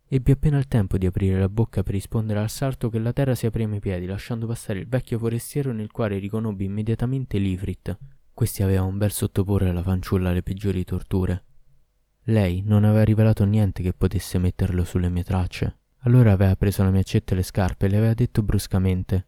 Ebbi 0.08 0.30
appena 0.30 0.56
il 0.58 0.68
tempo 0.68 0.98
di 0.98 1.06
aprire 1.06 1.36
la 1.36 1.48
bocca 1.48 1.82
per 1.82 1.94
rispondere 1.94 2.38
al 2.38 2.48
salto 2.48 2.88
che 2.88 3.00
la 3.00 3.12
terra 3.12 3.34
si 3.34 3.46
aprì 3.46 3.62
ai 3.62 3.68
miei 3.68 3.80
piedi, 3.80 4.06
lasciando 4.06 4.46
passare 4.46 4.78
il 4.78 4.86
vecchio 4.86 5.18
forestiero 5.18 5.72
nel 5.72 5.90
quale 5.90 6.18
riconobbi 6.18 6.64
immediatamente 6.64 7.38
l'Ifrit. 7.38 7.98
Questi 8.32 8.62
aveva 8.62 8.82
un 8.82 8.98
bel 8.98 9.10
sottoporre 9.10 9.70
alla 9.70 9.82
fanciulla 9.82 10.30
alle 10.30 10.44
peggiori 10.44 10.84
torture. 10.84 11.44
Lei 12.28 12.62
non 12.64 12.84
aveva 12.84 13.02
rivelato 13.02 13.44
niente 13.44 13.82
che 13.82 13.94
potesse 13.94 14.38
metterlo 14.38 14.84
sulle 14.84 15.08
mie 15.08 15.24
tracce. 15.24 15.78
Allora 16.02 16.30
aveva 16.30 16.54
preso 16.54 16.84
la 16.84 16.90
mia 16.90 17.00
accetta 17.00 17.32
e 17.32 17.36
le 17.36 17.42
scarpe 17.42 17.86
e 17.86 17.88
le 17.88 17.96
aveva 17.96 18.14
detto 18.14 18.44
bruscamente 18.44 19.26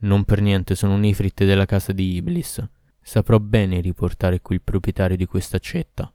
Non 0.00 0.24
per 0.24 0.40
niente 0.40 0.74
sono 0.74 0.94
un 0.94 1.04
Ifrit 1.04 1.44
della 1.44 1.66
casa 1.66 1.92
di 1.92 2.14
Iblis. 2.14 2.66
Saprò 2.98 3.38
bene 3.38 3.80
riportare 3.82 4.40
qui 4.40 4.54
il 4.54 4.62
proprietario 4.62 5.18
di 5.18 5.26
questa 5.26 5.56
accetta 5.56 6.10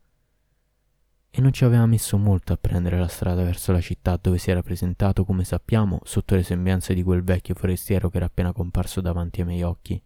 e 1.37 1.41
non 1.41 1.53
ci 1.53 1.65
aveva 1.65 1.85
messo 1.85 2.17
molto 2.17 2.51
a 2.51 2.57
prendere 2.57 2.97
la 2.97 3.07
strada 3.07 3.43
verso 3.43 3.71
la 3.71 3.79
città 3.79 4.17
dove 4.19 4.39
si 4.39 4.49
era 4.49 4.63
presentato, 4.63 5.23
come 5.23 5.43
sappiamo, 5.43 5.99
sotto 6.03 6.33
le 6.33 6.41
sembianze 6.41 6.95
di 6.95 7.03
quel 7.03 7.23
vecchio 7.23 7.53
forestiero 7.53 8.09
che 8.09 8.17
era 8.17 8.25
appena 8.25 8.51
comparso 8.51 9.01
davanti 9.01 9.41
ai 9.41 9.45
miei 9.45 9.61
occhi. 9.61 10.01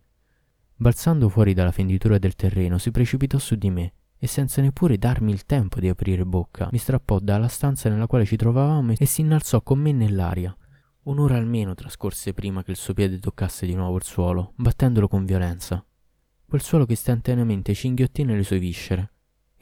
Balzando 0.76 1.30
fuori 1.30 1.54
dalla 1.54 1.72
fenditura 1.72 2.18
del 2.18 2.36
terreno, 2.36 2.78
si 2.78 2.92
precipitò 2.92 3.38
su 3.38 3.56
di 3.56 3.70
me 3.70 3.94
e 4.18 4.28
senza 4.28 4.62
neppure 4.62 4.98
darmi 4.98 5.32
il 5.32 5.46
tempo 5.46 5.80
di 5.80 5.88
aprire 5.88 6.26
bocca, 6.26 6.68
mi 6.70 6.78
strappò 6.78 7.20
dalla 7.20 7.48
stanza 7.48 7.88
nella 7.88 8.08
quale 8.08 8.26
ci 8.26 8.36
trovavamo 8.36 8.96
e 8.98 9.06
si 9.06 9.22
innalzò 9.22 9.62
con 9.62 9.80
me 9.80 9.94
nell'aria. 9.94 10.54
Un'ora 11.04 11.38
almeno 11.38 11.76
trascorse 11.76 12.34
prima 12.34 12.62
che 12.62 12.72
il 12.72 12.78
suo 12.78 12.94
piede 12.94 13.20
toccasse 13.20 13.66
di 13.66 13.74
nuovo 13.74 13.96
il 13.96 14.04
suolo, 14.04 14.52
battendolo 14.58 15.08
con 15.08 15.24
violenza. 15.24 15.82
Quel 16.46 16.62
suolo 16.62 16.86
che 16.86 16.92
istantaneamente 16.92 17.74
cinghiottì 17.74 18.26
nelle 18.26 18.44
sue 18.44 18.60
viscere, 18.60 19.12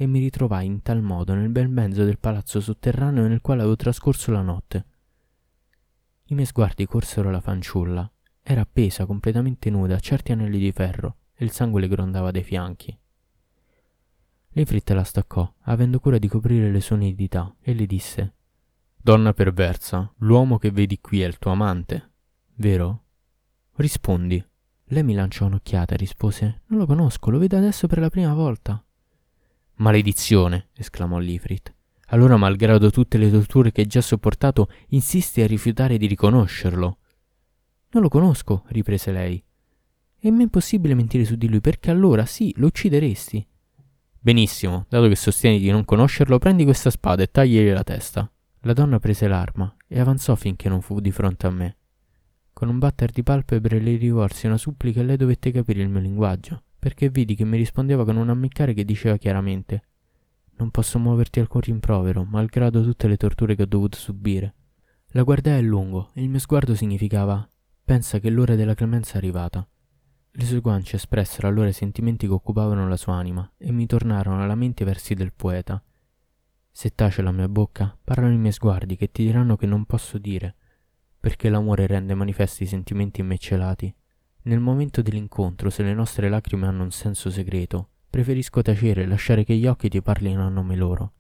e 0.02 0.08
mi 0.08 0.20
ritrovai 0.20 0.66
in 0.66 0.82
tal 0.82 1.02
modo 1.02 1.34
nel 1.34 1.50
bel 1.50 1.68
mezzo 1.68 2.06
del 2.06 2.20
palazzo 2.20 2.62
sotterraneo 2.62 3.28
nel 3.28 3.42
quale 3.42 3.60
avevo 3.60 3.76
trascorso 3.76 4.32
la 4.32 4.42
notte. 4.42 4.86
I 6.28 6.36
miei 6.36 6.46
sguardi 6.46 6.86
corsero 6.86 7.28
alla 7.28 7.42
fanciulla. 7.42 8.10
Era 8.42 8.62
appesa, 8.62 9.06
completamente 9.06 9.70
nuda, 9.70 9.96
a 9.96 10.00
certi 10.00 10.32
anelli 10.32 10.58
di 10.58 10.72
ferro, 10.72 11.18
e 11.34 11.44
il 11.44 11.52
sangue 11.52 11.82
le 11.82 11.90
grondava 11.90 12.32
dai 12.32 12.44
fianchi. 12.44 12.98
L'Ifrit 14.52 14.90
la 14.92 15.04
staccò, 15.04 15.54
avendo 15.64 16.00
cura 16.00 16.18
di 16.18 16.30
coprire 16.30 16.72
le 16.72 16.80
sue 16.80 16.96
nudità, 16.96 17.54
e 17.60 17.74
le 17.74 17.86
disse 17.86 18.34
Donna 18.96 19.34
perversa, 19.34 20.14
l'uomo 20.20 20.58
che 20.58 20.72
vedi 20.72 21.02
qui 21.02 21.24
è 21.24 21.28
il 21.28 21.38
tuo 21.38 21.52
amante, 21.52 22.12
vero? 22.56 23.04
Rispondi. 23.76 24.42
Lei 24.92 25.04
mi 25.04 25.14
lanciò 25.14 25.46
un'occhiata 25.48 25.96
e 25.96 25.98
rispose 25.98 26.62
Non 26.68 26.80
lo 26.80 26.86
conosco, 26.86 27.30
lo 27.30 27.38
vedo 27.38 27.58
adesso 27.58 27.86
per 27.88 28.00
la 28.00 28.10
prima 28.10 28.34
volta. 28.34 28.82
Maledizione! 29.80 30.70
esclamò 30.74 31.20
Lifrit. 31.20 31.74
Allora, 32.08 32.36
malgrado 32.36 32.90
tutte 32.90 33.18
le 33.18 33.32
torture 33.32 33.72
che 33.72 33.86
già 33.86 34.02
sopportato, 34.02 34.70
insisti 34.90 35.42
a 35.42 35.48
rifiutare 35.48 35.98
di 35.98 36.06
riconoscerlo. 36.06 36.98
Non 37.92 38.04
lo 38.04 38.10
conosco, 38.10 38.64
riprese 38.68 39.12
lei. 39.12 39.42
E 40.20 40.32
mi 40.32 40.44
impossibile 40.44 40.96
mentire 40.96 41.24
su 41.24 41.36
di 41.36 41.48
lui, 41.48 41.62
perché 41.62 41.92
allora 41.92 42.26
sì, 42.26 42.54
lo 42.58 42.66
uccideresti. 42.66 43.48
Benissimo, 44.20 44.86
dato 44.90 45.08
che 45.08 45.16
sostieni 45.16 45.60
di 45.60 45.70
non 45.70 45.86
conoscerlo, 45.86 46.40
prendi 46.40 46.66
questa 46.66 46.90
spada 46.90 47.24
e 47.24 47.32
tagli 47.32 47.72
la 47.72 47.84
testa. 47.84 48.30
La 48.64 48.74
donna 48.74 49.00
prese 49.00 49.30
l'arma 49.30 49.74
e 49.88 49.98
avanzò 49.98 50.36
finché 50.36 50.68
non 50.68 50.82
fu 50.82 51.00
di 51.00 51.12
fronte 51.12 51.48
a 51.48 51.52
me. 51.52 51.78
Con 52.52 52.68
un 52.68 52.80
batter 52.80 53.12
di 53.12 53.24
palpebre 53.24 53.80
le 53.80 53.96
rivolsi 53.96 54.46
una 54.46 54.58
supplica 54.58 55.00
e 55.00 55.04
lei 55.04 55.16
dovette 55.16 55.52
capire 55.52 55.82
il 55.82 55.88
mio 55.88 56.02
linguaggio 56.02 56.64
perché 56.80 57.10
vidi 57.10 57.36
che 57.36 57.44
mi 57.44 57.58
rispondeva 57.58 58.06
con 58.06 58.16
un 58.16 58.30
ammiccare 58.30 58.74
che 58.74 58.86
diceva 58.86 59.18
chiaramente 59.18 59.84
Non 60.56 60.72
posso 60.72 60.98
muoverti 60.98 61.42
alcun 61.42 61.62
rimprovero, 61.62 62.24
malgrado 62.24 62.82
tutte 62.82 63.08
le 63.08 63.18
torture 63.18 63.56
che 63.56 63.64
ho 63.64 63.68
dovuto 63.68 63.98
subire. 63.98 64.56
La 65.10 65.24
guardai 65.24 65.60
a 65.60 65.62
lungo 65.62 66.12
e 66.14 66.24
il 66.24 66.30
mio 66.30 66.40
sguardo 66.40 66.74
significava 66.74 67.48
Pensa 67.84 68.20
che 68.20 68.30
l'ora 68.30 68.56
della 68.56 68.76
clemenza 68.76 69.16
è 69.16 69.18
arrivata. 69.18 69.68
Le 70.32 70.46
sue 70.46 70.62
guance 70.62 70.96
espressero 70.96 71.48
allora 71.48 71.68
i 71.68 71.74
sentimenti 71.74 72.28
che 72.28 72.34
occupavano 72.34 72.88
la 72.88 72.98
sua 72.98 73.16
anima 73.16 73.52
e 73.58 73.72
mi 73.72 73.86
tornarono 73.86 74.42
alla 74.42 74.56
mente 74.56 74.84
i 74.84 74.86
versi 74.86 75.16
del 75.16 75.34
poeta. 75.34 75.84
Se 76.72 76.94
tace 76.94 77.22
la 77.22 77.32
mia 77.32 77.50
bocca, 77.50 77.98
parlano 78.02 78.34
i 78.34 78.38
miei 78.38 78.54
sguardi 78.54 78.96
che 78.96 79.12
ti 79.12 79.24
diranno 79.24 79.58
che 79.58 79.66
non 79.66 79.86
posso 79.86 80.18
dire, 80.20 80.56
perché 81.20 81.50
l'amore 81.50 81.88
rende 81.88 82.14
manifesti 82.14 82.64
i 82.64 82.68
sentimenti 82.68 83.22
in 83.22 83.28
me 83.28 83.38
celati 83.38 83.94
nel 84.44 84.60
momento 84.60 85.02
dell'incontro, 85.02 85.70
se 85.70 85.84
le 85.84 85.94
nostre 85.94 86.30
lacrime 86.30 86.68
hanno 86.68 86.84
un 86.84 86.92
senso 86.92 87.30
segreto, 87.30 87.90
preferisco 88.10 88.62
tacere 88.62 89.04
e 89.04 89.06
lasciare 89.06 89.44
che 89.44 89.56
gli 89.56 89.68
occhi 89.68 89.90
ti 89.90 90.02
parlino 90.02 90.46
a 90.46 90.50
nome 90.50 90.76
loro. 90.76 91.14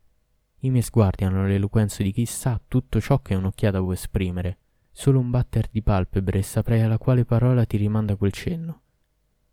I 0.60 0.70
miei 0.70 0.84
sguardi 0.84 1.24
hanno 1.24 1.46
l'eloquenza 1.46 2.04
di 2.04 2.12
chi 2.12 2.26
sa 2.26 2.60
tutto 2.68 3.00
ciò 3.00 3.22
che 3.22 3.36
un'occhiata 3.36 3.80
può 3.80 3.94
esprimere. 3.94 4.58
Solo 4.92 5.20
un 5.20 5.30
batter 5.30 5.68
di 5.72 5.82
palpebre 5.82 6.40
e 6.40 6.44
saprei 6.44 6.82
alla 6.82 6.98
quale 6.98 7.24
parola 7.24 7.66
ti 7.66 7.78
rimanda 7.78 8.16
quel 8.16 8.32
cenno. 8.32 8.82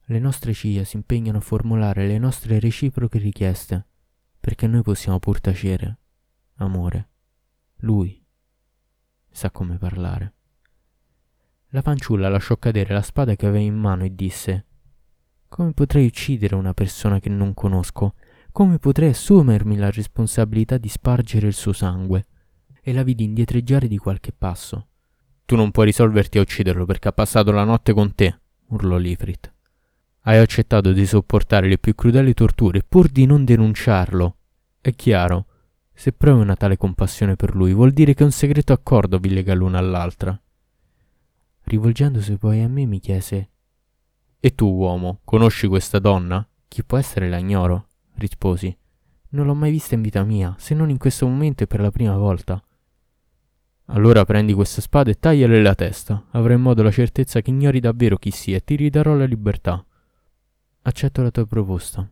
Le 0.07 0.19
nostre 0.19 0.53
ciglia 0.53 0.85
si 0.85 0.97
impegnano 0.97 1.39
a 1.39 1.43
formulare 1.43 2.07
le 2.07 2.19
nostre 2.19 2.59
reciproche 2.59 3.19
richieste, 3.19 3.87
perché 4.41 4.67
noi 4.67 4.83
possiamo 4.83 5.19
pur 5.19 5.41
tacere. 5.41 5.99
Amore. 6.57 7.09
Lui 7.81 8.25
sa 9.31 9.51
come 9.51 9.77
parlare. 9.77 10.36
La 11.77 11.83
fanciulla 11.83 12.31
lasciò 12.31 12.57
cadere 12.57 12.95
la 12.95 13.03
spada 13.03 13.37
che 13.37 13.45
aveva 13.45 13.63
in 13.63 13.77
mano 13.77 14.03
e 14.03 14.15
disse 14.15 14.65
Come 15.47 15.73
potrei 15.73 16.07
uccidere 16.07 16.55
una 16.55 16.73
persona 16.73 17.21
che 17.21 17.29
non 17.29 17.53
conosco? 17.53 18.15
Come 18.51 18.79
potrei 18.79 19.11
assumermi 19.11 19.77
la 19.77 19.91
responsabilità 19.91 20.79
di 20.79 20.89
spargere 20.89 21.49
il 21.49 21.53
suo 21.53 21.75
sangue? 21.75 22.29
E 22.81 22.95
la 22.95 23.03
vidi 23.03 23.25
indietreggiare 23.25 23.89
di 23.89 23.99
qualche 23.99 24.33
passo. 24.33 24.87
Tu 25.45 25.55
non 25.55 25.71
puoi 25.71 25.85
risolverti 25.85 26.39
a 26.39 26.41
ucciderlo 26.41 26.87
perché 26.87 27.09
ha 27.09 27.13
passato 27.13 27.53
la 27.53 27.65
notte 27.65 27.93
con 27.93 28.15
te, 28.15 28.41
urlò 28.69 28.97
Lifrit. 28.97 29.53
Hai 30.23 30.39
accettato 30.39 30.93
di 30.93 31.05
sopportare 31.05 31.69
le 31.69 31.77
più 31.77 31.95
crudeli 31.95 32.33
torture 32.33 32.85
pur 32.89 33.09
di 33.09 33.27
non 33.27 33.45
denunciarlo. 33.45 34.37
È 34.81 34.95
chiaro, 34.95 35.47
se 35.93 36.13
provi 36.13 36.41
una 36.41 36.57
tale 36.57 36.79
compassione 36.79 37.37
per 37.37 37.55
lui, 37.55 37.75
vuol 37.75 37.91
dire 37.91 38.15
che 38.15 38.25
un 38.25 38.33
segreto 38.33 38.73
accordo 38.73 39.19
vi 39.19 39.29
lega 39.29 39.53
l'una 39.53 39.77
all'altra. 39.77 40.41
Rivolgendosi 41.69 42.37
poi 42.37 42.63
a 42.63 42.69
me 42.69 42.87
mi 42.87 43.01
chiese 43.01 43.49
E 44.39 44.55
tu, 44.55 44.67
uomo, 44.67 45.19
conosci 45.25 45.67
questa 45.67 45.99
donna? 45.99 46.47
Chi 46.69 46.85
può 46.85 46.97
essere 46.97 47.29
la 47.29 47.39
ignoro? 47.39 47.89
risposi. 48.15 48.75
Non 49.31 49.47
l'ho 49.47 49.55
mai 49.55 49.73
vista 49.73 49.97
in 49.97 50.03
vita 50.03 50.23
mia, 50.23 50.55
se 50.59 50.75
non 50.75 50.91
in 50.91 50.97
questo 50.97 51.27
momento 51.27 51.65
e 51.65 51.67
per 51.67 51.81
la 51.81 51.91
prima 51.91 52.17
volta. 52.17 52.63
Allora 53.87 54.25
prendi 54.25 54.53
questa 54.53 54.81
spada 54.81 55.11
e 55.11 55.19
tagliale 55.19 55.61
la 55.61 55.75
testa. 55.75 56.27
Avrai 56.31 56.55
in 56.55 56.63
modo 56.63 56.85
la 56.85 56.93
certezza 56.93 57.41
che 57.41 57.51
ignori 57.51 57.81
davvero 57.81 58.17
chi 58.17 58.31
sia 58.31 58.57
e 58.57 58.65
ti 58.65 58.77
ridarò 58.77 59.17
la 59.17 59.25
libertà. 59.25 59.85
Accetto 60.83 61.21
la 61.23 61.33
tua 61.33 61.47
proposta. 61.47 62.09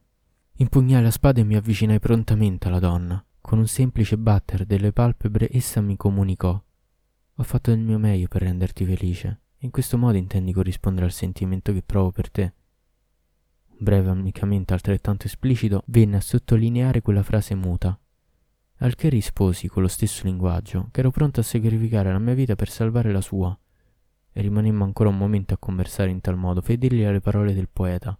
Impugnai 0.57 1.01
la 1.01 1.13
spada 1.13 1.41
e 1.41 1.45
mi 1.45 1.55
avvicinai 1.55 2.01
prontamente 2.01 2.67
alla 2.67 2.81
donna. 2.81 3.25
Con 3.41 3.59
un 3.59 3.69
semplice 3.69 4.19
batter 4.19 4.65
delle 4.67 4.93
palpebre 4.93 5.49
essa 5.53 5.81
mi 5.81 5.97
comunicò. 5.97 6.61
Ho 7.37 7.43
fatto 7.43 7.71
del 7.71 7.81
mio 7.81 7.99
meglio 7.99 8.27
per 8.27 8.43
renderti 8.43 8.85
felice. 8.85 9.41
In 9.65 9.71
questo 9.71 9.97
modo 9.97 10.19
intendi 10.19 10.53
corrispondere 10.53 11.07
al 11.07 11.13
sentimento 11.13 11.73
che 11.73 11.83
provo 11.83 12.11
per 12.11 12.31
te. 12.31 12.53
Un 13.71 13.79
breve 13.79 14.11
ammiccamento 14.11 14.75
altrettanto 14.75 15.25
esplicito 15.25 15.83
venne 15.87 16.19
a 16.19 16.21
sottolineare 16.21 17.01
quella 17.01 17.23
frase 17.23 17.55
muta. 17.55 17.99
Al 18.81 18.95
che 18.95 19.09
risposi 19.09 19.67
con 19.67 19.81
lo 19.81 19.89
stesso 19.89 20.25
linguaggio 20.27 20.89
che 20.91 21.01
ero 21.01 21.11
pronto 21.11 21.41
a 21.41 21.43
sacrificare 21.43 22.13
la 22.13 22.19
mia 22.19 22.35
vita 22.35 22.55
per 22.57 22.69
salvare 22.69 23.11
la 23.11 23.23
sua. 23.23 23.59
E 24.33 24.41
rimanemmo 24.43 24.85
ancora 24.85 25.09
un 25.09 25.17
momento 25.17 25.55
a 25.55 25.59
conversare 25.59 26.11
in 26.11 26.21
tal 26.21 26.37
modo, 26.37 26.61
fedeli 26.61 27.03
alle 27.03 27.21
parole 27.21 27.55
del 27.55 27.71
poeta. 27.73 28.19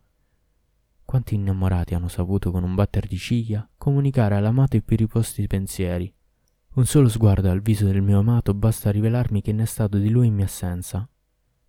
Quanti 1.05 1.35
innamorati 1.35 1.95
hanno 1.95 2.09
saputo 2.09 2.51
con 2.53 2.65
un 2.65 2.75
batter 2.75 3.07
di 3.07 3.19
ciglia 3.19 3.69
comunicare 3.77 4.35
all'amato 4.35 4.77
i 4.77 4.83
più 4.83 4.97
riposti 4.97 5.47
pensieri. 5.47 6.11
Un 6.77 6.87
solo 6.87 7.11
sguardo 7.11 7.51
al 7.51 7.61
viso 7.61 7.85
del 7.85 8.01
mio 8.01 8.21
amato 8.21 8.55
basta 8.55 8.89
a 8.89 8.93
rivelarmi 8.93 9.43
che 9.43 9.53
ne 9.53 9.65
è 9.65 9.67
stato 9.67 9.99
di 9.99 10.09
lui 10.09 10.29
in 10.29 10.35
mia 10.35 10.47
assenza, 10.47 11.07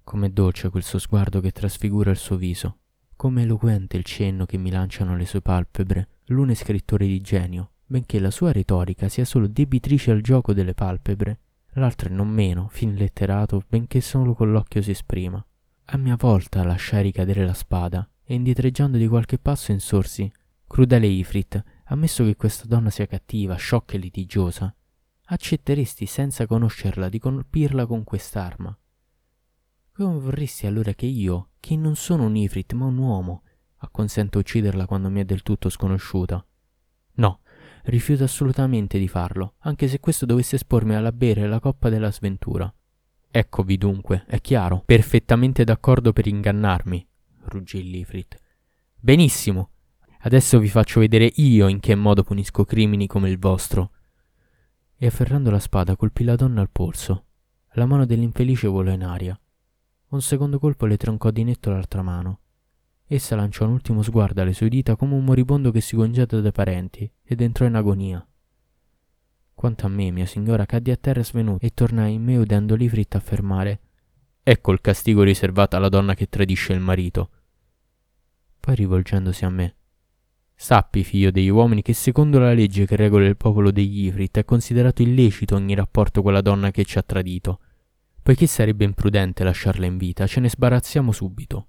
Com'è 0.06 0.30
dolce 0.30 0.70
quel 0.70 0.84
suo 0.84 1.00
sguardo 1.00 1.42
che 1.42 1.52
trasfigura 1.52 2.12
il 2.12 2.18
suo 2.18 2.38
viso. 2.38 2.78
Com'è 3.16 3.42
eloquente 3.42 3.98
il 3.98 4.04
cenno 4.04 4.46
che 4.46 4.56
mi 4.56 4.70
lanciano 4.70 5.18
le 5.18 5.26
sue 5.26 5.42
palpebre. 5.42 6.10
L'uno 6.26 6.52
è 6.52 6.54
scrittore 6.54 7.08
di 7.08 7.20
genio, 7.22 7.72
benché 7.84 8.20
la 8.20 8.30
sua 8.30 8.52
retorica 8.52 9.10
sia 9.10 9.26
solo 9.26 9.48
debitrice 9.48 10.12
al 10.12 10.22
gioco 10.22 10.54
delle 10.54 10.76
palpebre. 10.76 11.40
L'altro 11.74 12.10
è 12.10 12.12
non 12.12 12.30
meno, 12.30 12.68
fin 12.70 12.94
letterato, 12.94 13.64
benché 13.68 14.00
solo 14.00 14.36
con 14.36 14.52
l'occhio 14.52 14.84
si 14.84 14.92
esprima. 14.92 15.44
A 15.86 15.98
mia 15.98 16.16
volta 16.16 16.64
lasciai 16.64 17.02
ricadere 17.02 17.44
la 17.44 17.56
spada 17.56 18.08
e 18.24 18.36
indietreggiando 18.36 18.98
di 18.98 19.08
qualche 19.08 19.40
passo 19.40 19.72
insorsi. 19.72 20.32
Crudele 20.68 21.08
Ifrit, 21.08 21.64
ammesso 21.86 22.24
che 22.24 22.36
questa 22.36 22.68
donna 22.68 22.92
sia 22.92 23.08
cattiva, 23.08 23.56
sciocca 23.56 23.96
e 23.96 23.98
litigiosa, 23.98 24.74
accetteresti 25.26 26.06
senza 26.06 26.46
conoscerla 26.46 27.10
di 27.10 27.18
colpirla 27.18 27.88
con 27.88 28.04
quest'arma? 28.04 28.78
Come 29.98 30.20
vorresti 30.20 30.68
allora 30.68 30.94
che 30.94 31.06
io, 31.06 31.52
che 31.62 31.78
non 31.78 31.96
sono 31.96 32.26
un 32.26 32.36
Ifrit 32.36 32.74
ma 32.74 32.84
un 32.84 32.98
uomo, 32.98 33.44
acconsento 33.78 34.38
a 34.38 34.42
ucciderla 34.42 34.86
quando 34.86 35.10
mi 35.10 35.22
è 35.22 35.24
del 35.24 35.42
tutto 35.42 35.70
sconosciuta? 35.70 36.46
No, 37.14 37.40
rifiuto 37.84 38.26
assolutamente 38.26 39.00
di 39.00 39.08
farlo, 39.08 39.54
anche 39.60 39.88
se 39.88 40.02
questo 40.02 40.26
dovesse 40.26 40.58
espormi 40.58 40.96
alla 40.96 41.14
bere 41.14 41.48
la 41.48 41.62
coppa 41.62 41.88
della 41.88 42.12
sventura. 42.12 42.70
Eccovi 43.32 43.78
dunque, 43.78 44.26
è 44.28 44.42
chiaro, 44.42 44.84
perfettamente 44.84 45.64
d'accordo 45.64 46.12
per 46.12 46.28
ingannarmi, 46.28 47.08
ruggì 47.44 47.82
l'Ifrit. 47.90 48.38
Benissimo, 49.00 49.70
adesso 50.24 50.60
vi 50.60 50.68
faccio 50.68 51.00
vedere 51.00 51.32
io 51.36 51.70
in 51.70 51.80
che 51.80 51.96
modo 51.96 52.24
punisco 52.24 52.66
crimini 52.66 53.08
come 53.08 53.30
il 53.30 53.40
vostro. 53.40 53.92
E 54.98 55.06
afferrando 55.08 55.52
la 55.52 55.60
spada 55.60 55.96
colpì 55.96 56.26
la 56.26 56.36
donna 56.36 56.60
al 56.60 56.70
polso. 56.70 57.28
La 57.76 57.86
mano 57.86 58.06
dell'infelice 58.06 58.68
volò 58.68 58.92
in 58.92 59.06
aria. 59.06 59.40
Un 60.16 60.22
secondo 60.22 60.60
colpo 60.60 60.86
le 60.86 60.96
troncò 60.96 61.30
di 61.30 61.44
netto 61.44 61.72
l'altra 61.72 62.02
mano. 62.02 62.40
Essa 63.06 63.36
lanciò 63.36 63.66
un 63.66 63.74
ultimo 63.74 64.02
sguardo 64.02 64.42
alle 64.42 64.54
sue 64.54 64.70
dita 64.70 64.96
come 64.96 65.14
un 65.14 65.26
moribondo 65.26 65.72
che 65.72 65.82
si 65.82 65.98
congeda 65.98 66.40
dai 66.40 66.54
parenti 66.54 67.12
ed 67.22 67.42
entrò 67.42 67.66
in 67.66 67.76
agonia. 67.76 68.26
Quanto 69.54 69.86
a 69.86 69.90
me, 69.90 70.12
mia 70.12 70.26
signora, 70.26 70.66
caddi 70.66 70.92
a 70.92 70.96
terra 70.96 71.22
svenuta 71.22 71.66
e 71.66 71.74
tornai 71.74 72.14
in 72.14 72.24
me 72.24 72.38
udendo 72.38 72.76
Lifrit 72.76 73.14
affermare 73.14 73.82
Ecco 74.42 74.72
il 74.72 74.80
castigo 74.80 75.22
riservato 75.22 75.76
alla 75.76 75.90
donna 75.90 76.14
che 76.14 76.30
tradisce 76.30 76.72
il 76.72 76.80
marito. 76.80 77.30
Poi 78.62 78.74
rivolgendosi 78.74 79.44
a 79.44 79.50
me 79.50 79.76
Sappi, 80.56 81.04
figlio 81.04 81.30
degli 81.30 81.50
uomini, 81.50 81.82
che 81.82 81.92
secondo 81.92 82.40
la 82.40 82.54
legge 82.54 82.86
che 82.86 82.96
regola 82.96 83.26
il 83.26 83.36
popolo 83.36 83.70
degli 83.70 84.06
Ifrit 84.06 84.38
è 84.38 84.46
considerato 84.46 85.02
illecito 85.02 85.56
ogni 85.56 85.76
rapporto 85.76 86.22
con 86.22 86.32
la 86.32 86.42
donna 86.42 86.72
che 86.72 86.86
ci 86.86 86.98
ha 86.98 87.04
tradito 87.04 87.60
Poiché 88.26 88.48
sarebbe 88.48 88.86
imprudente 88.86 89.44
lasciarla 89.44 89.86
in 89.86 89.98
vita, 89.98 90.26
ce 90.26 90.40
ne 90.40 90.50
sbarazziamo 90.50 91.12
subito. 91.12 91.68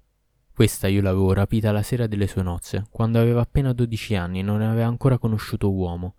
Questa 0.51 0.87
io 0.87 1.03
l'avevo 1.03 1.31
rapita 1.31 1.71
la 1.71 1.83
sera 1.83 2.07
delle 2.07 2.25
sue 2.25 2.41
nozze, 2.41 2.87
quando 2.89 3.19
aveva 3.19 3.41
appena 3.41 3.73
12 3.73 4.15
anni 4.15 4.39
e 4.39 4.41
non 4.41 4.61
aveva 4.61 4.87
ancora 4.87 5.19
conosciuto 5.19 5.71
uomo. 5.71 6.15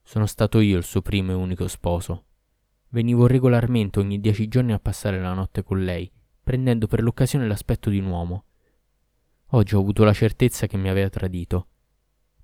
Sono 0.00 0.26
stato 0.26 0.60
io 0.60 0.78
il 0.78 0.84
suo 0.84 1.02
primo 1.02 1.32
e 1.32 1.34
unico 1.34 1.66
sposo. 1.66 2.26
Venivo 2.90 3.26
regolarmente 3.26 3.98
ogni 3.98 4.20
dieci 4.20 4.46
giorni 4.46 4.72
a 4.72 4.78
passare 4.78 5.18
la 5.18 5.32
notte 5.32 5.64
con 5.64 5.82
lei, 5.82 6.08
prendendo 6.44 6.86
per 6.86 7.02
l'occasione 7.02 7.48
l'aspetto 7.48 7.90
di 7.90 7.98
un 7.98 8.06
uomo. 8.06 8.44
Oggi 9.46 9.74
ho 9.74 9.80
avuto 9.80 10.04
la 10.04 10.12
certezza 10.12 10.68
che 10.68 10.76
mi 10.76 10.88
aveva 10.88 11.08
tradito. 11.08 11.66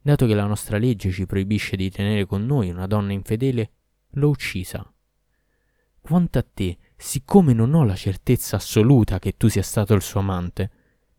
Dato 0.03 0.27
che 0.27 0.35
la 0.35 0.47
nostra 0.47 0.79
legge 0.79 1.13
ci 1.13 1.27
proibisce 1.27 1.77
di 1.77 1.91
tenere 1.91 2.27
con 2.27 2.45
noi 2.45 2.71
una 2.71 2.89
donna 2.89 3.13
infedele, 3.13 3.71
l'ho 4.15 4.31
uccisa. 4.31 4.85
Quanto 6.01 6.39
a 6.39 6.43
te, 6.43 6.77
siccome 7.01 7.55
non 7.55 7.73
ho 7.73 7.83
la 7.85 7.95
certezza 7.95 8.57
assoluta 8.57 9.19
che 9.19 9.37
tu 9.37 9.49
sia 9.49 9.63
stato 9.63 9.95
il 9.95 10.03
suo 10.03 10.21
amante, 10.21 10.71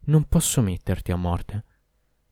non 0.06 0.26
posso 0.26 0.62
metterti 0.62 1.12
a 1.12 1.16
morte. 1.16 1.66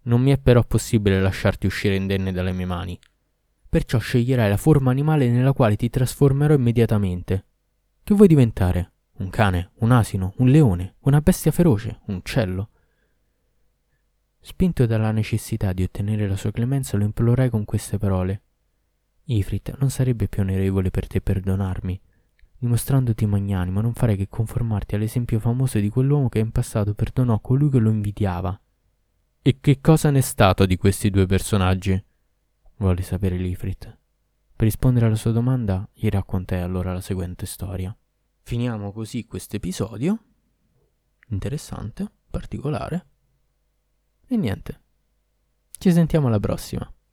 Non 0.04 0.22
mi 0.22 0.32
è 0.32 0.38
però 0.38 0.64
possibile 0.64 1.20
lasciarti 1.20 1.66
uscire 1.66 1.96
indenne 1.96 2.32
dalle 2.32 2.52
mie 2.52 2.68
mani. 2.68 3.00
Perciò 3.68 3.98
sceglierai 3.98 4.50
la 4.50 4.58
forma 4.58 4.92
animale 4.92 5.30
nella 5.30 5.54
quale 5.54 5.76
ti 5.76 5.90
trasformerò 5.90 6.54
immediatamente. 6.54 7.46
Che 8.04 8.14
vuoi 8.14 8.28
diventare? 8.28 8.92
Un 9.14 9.30
cane, 9.30 9.72
un 9.80 9.92
asino, 9.92 10.34
un 10.38 10.48
leone, 10.48 10.96
una 11.02 11.20
bestia 11.20 11.52
feroce, 11.52 12.02
un 12.06 12.16
uccello? 12.16 12.70
Spinto 14.40 14.86
dalla 14.86 15.12
necessità 15.12 15.74
di 15.74 15.84
ottenere 15.84 16.28
la 16.28 16.38
sua 16.38 16.52
clemenza, 16.52 16.98
lo 16.98 17.04
implorai 17.04 17.50
con 17.50 17.66
queste 17.66 17.98
parole. 17.98 18.44
Ifrit 19.26 19.76
non 19.80 19.90
sarebbe 19.90 20.28
più 20.28 20.44
onorevole 20.44 20.92
per 20.92 21.08
te 21.08 21.20
perdonarmi, 21.20 22.00
Dimostrandoti 22.62 23.26
magnanimo, 23.26 23.80
non 23.80 23.93
farei 23.93 24.17
che 24.17 24.28
conformarti 24.28 24.95
all'esempio 24.95 25.39
famoso 25.39 25.80
di 25.80 25.88
quell'uomo 25.88 26.28
che 26.28 26.39
in 26.39 26.52
passato 26.52 26.93
perdonò 26.93 27.39
colui 27.39 27.69
che 27.69 27.80
lo 27.80 27.89
invidiava. 27.89 28.60
E 29.41 29.60
che 29.62 29.80
cosa 29.80 30.10
n'è 30.12 30.19
stato 30.19 30.65
di 30.65 30.76
questi 30.76 31.10
due 31.10 31.26
personaggi? 31.26 32.04
Volle 32.78 33.02
sapere 33.02 33.38
Lifrit. 33.38 33.98
Per 34.56 34.67
rispondere 34.67 35.06
alla 35.06 35.15
sua 35.15 35.32
domanda, 35.32 35.88
gli 35.93 36.10
raccontai 36.10 36.60
allora 36.60 36.91
la 36.91 37.00
seguente 37.00 37.45
storia. 37.45 37.95
Finiamo 38.41 38.91
così 38.91 39.26
questo 39.26 39.56
episodio. 39.56 40.22
Interessante, 41.30 42.12
particolare. 42.30 43.08
E 44.28 44.36
niente. 44.36 44.82
Ci 45.72 45.93
sentiamo 45.93 46.28
alla 46.28 46.41
prossima. 46.41 46.93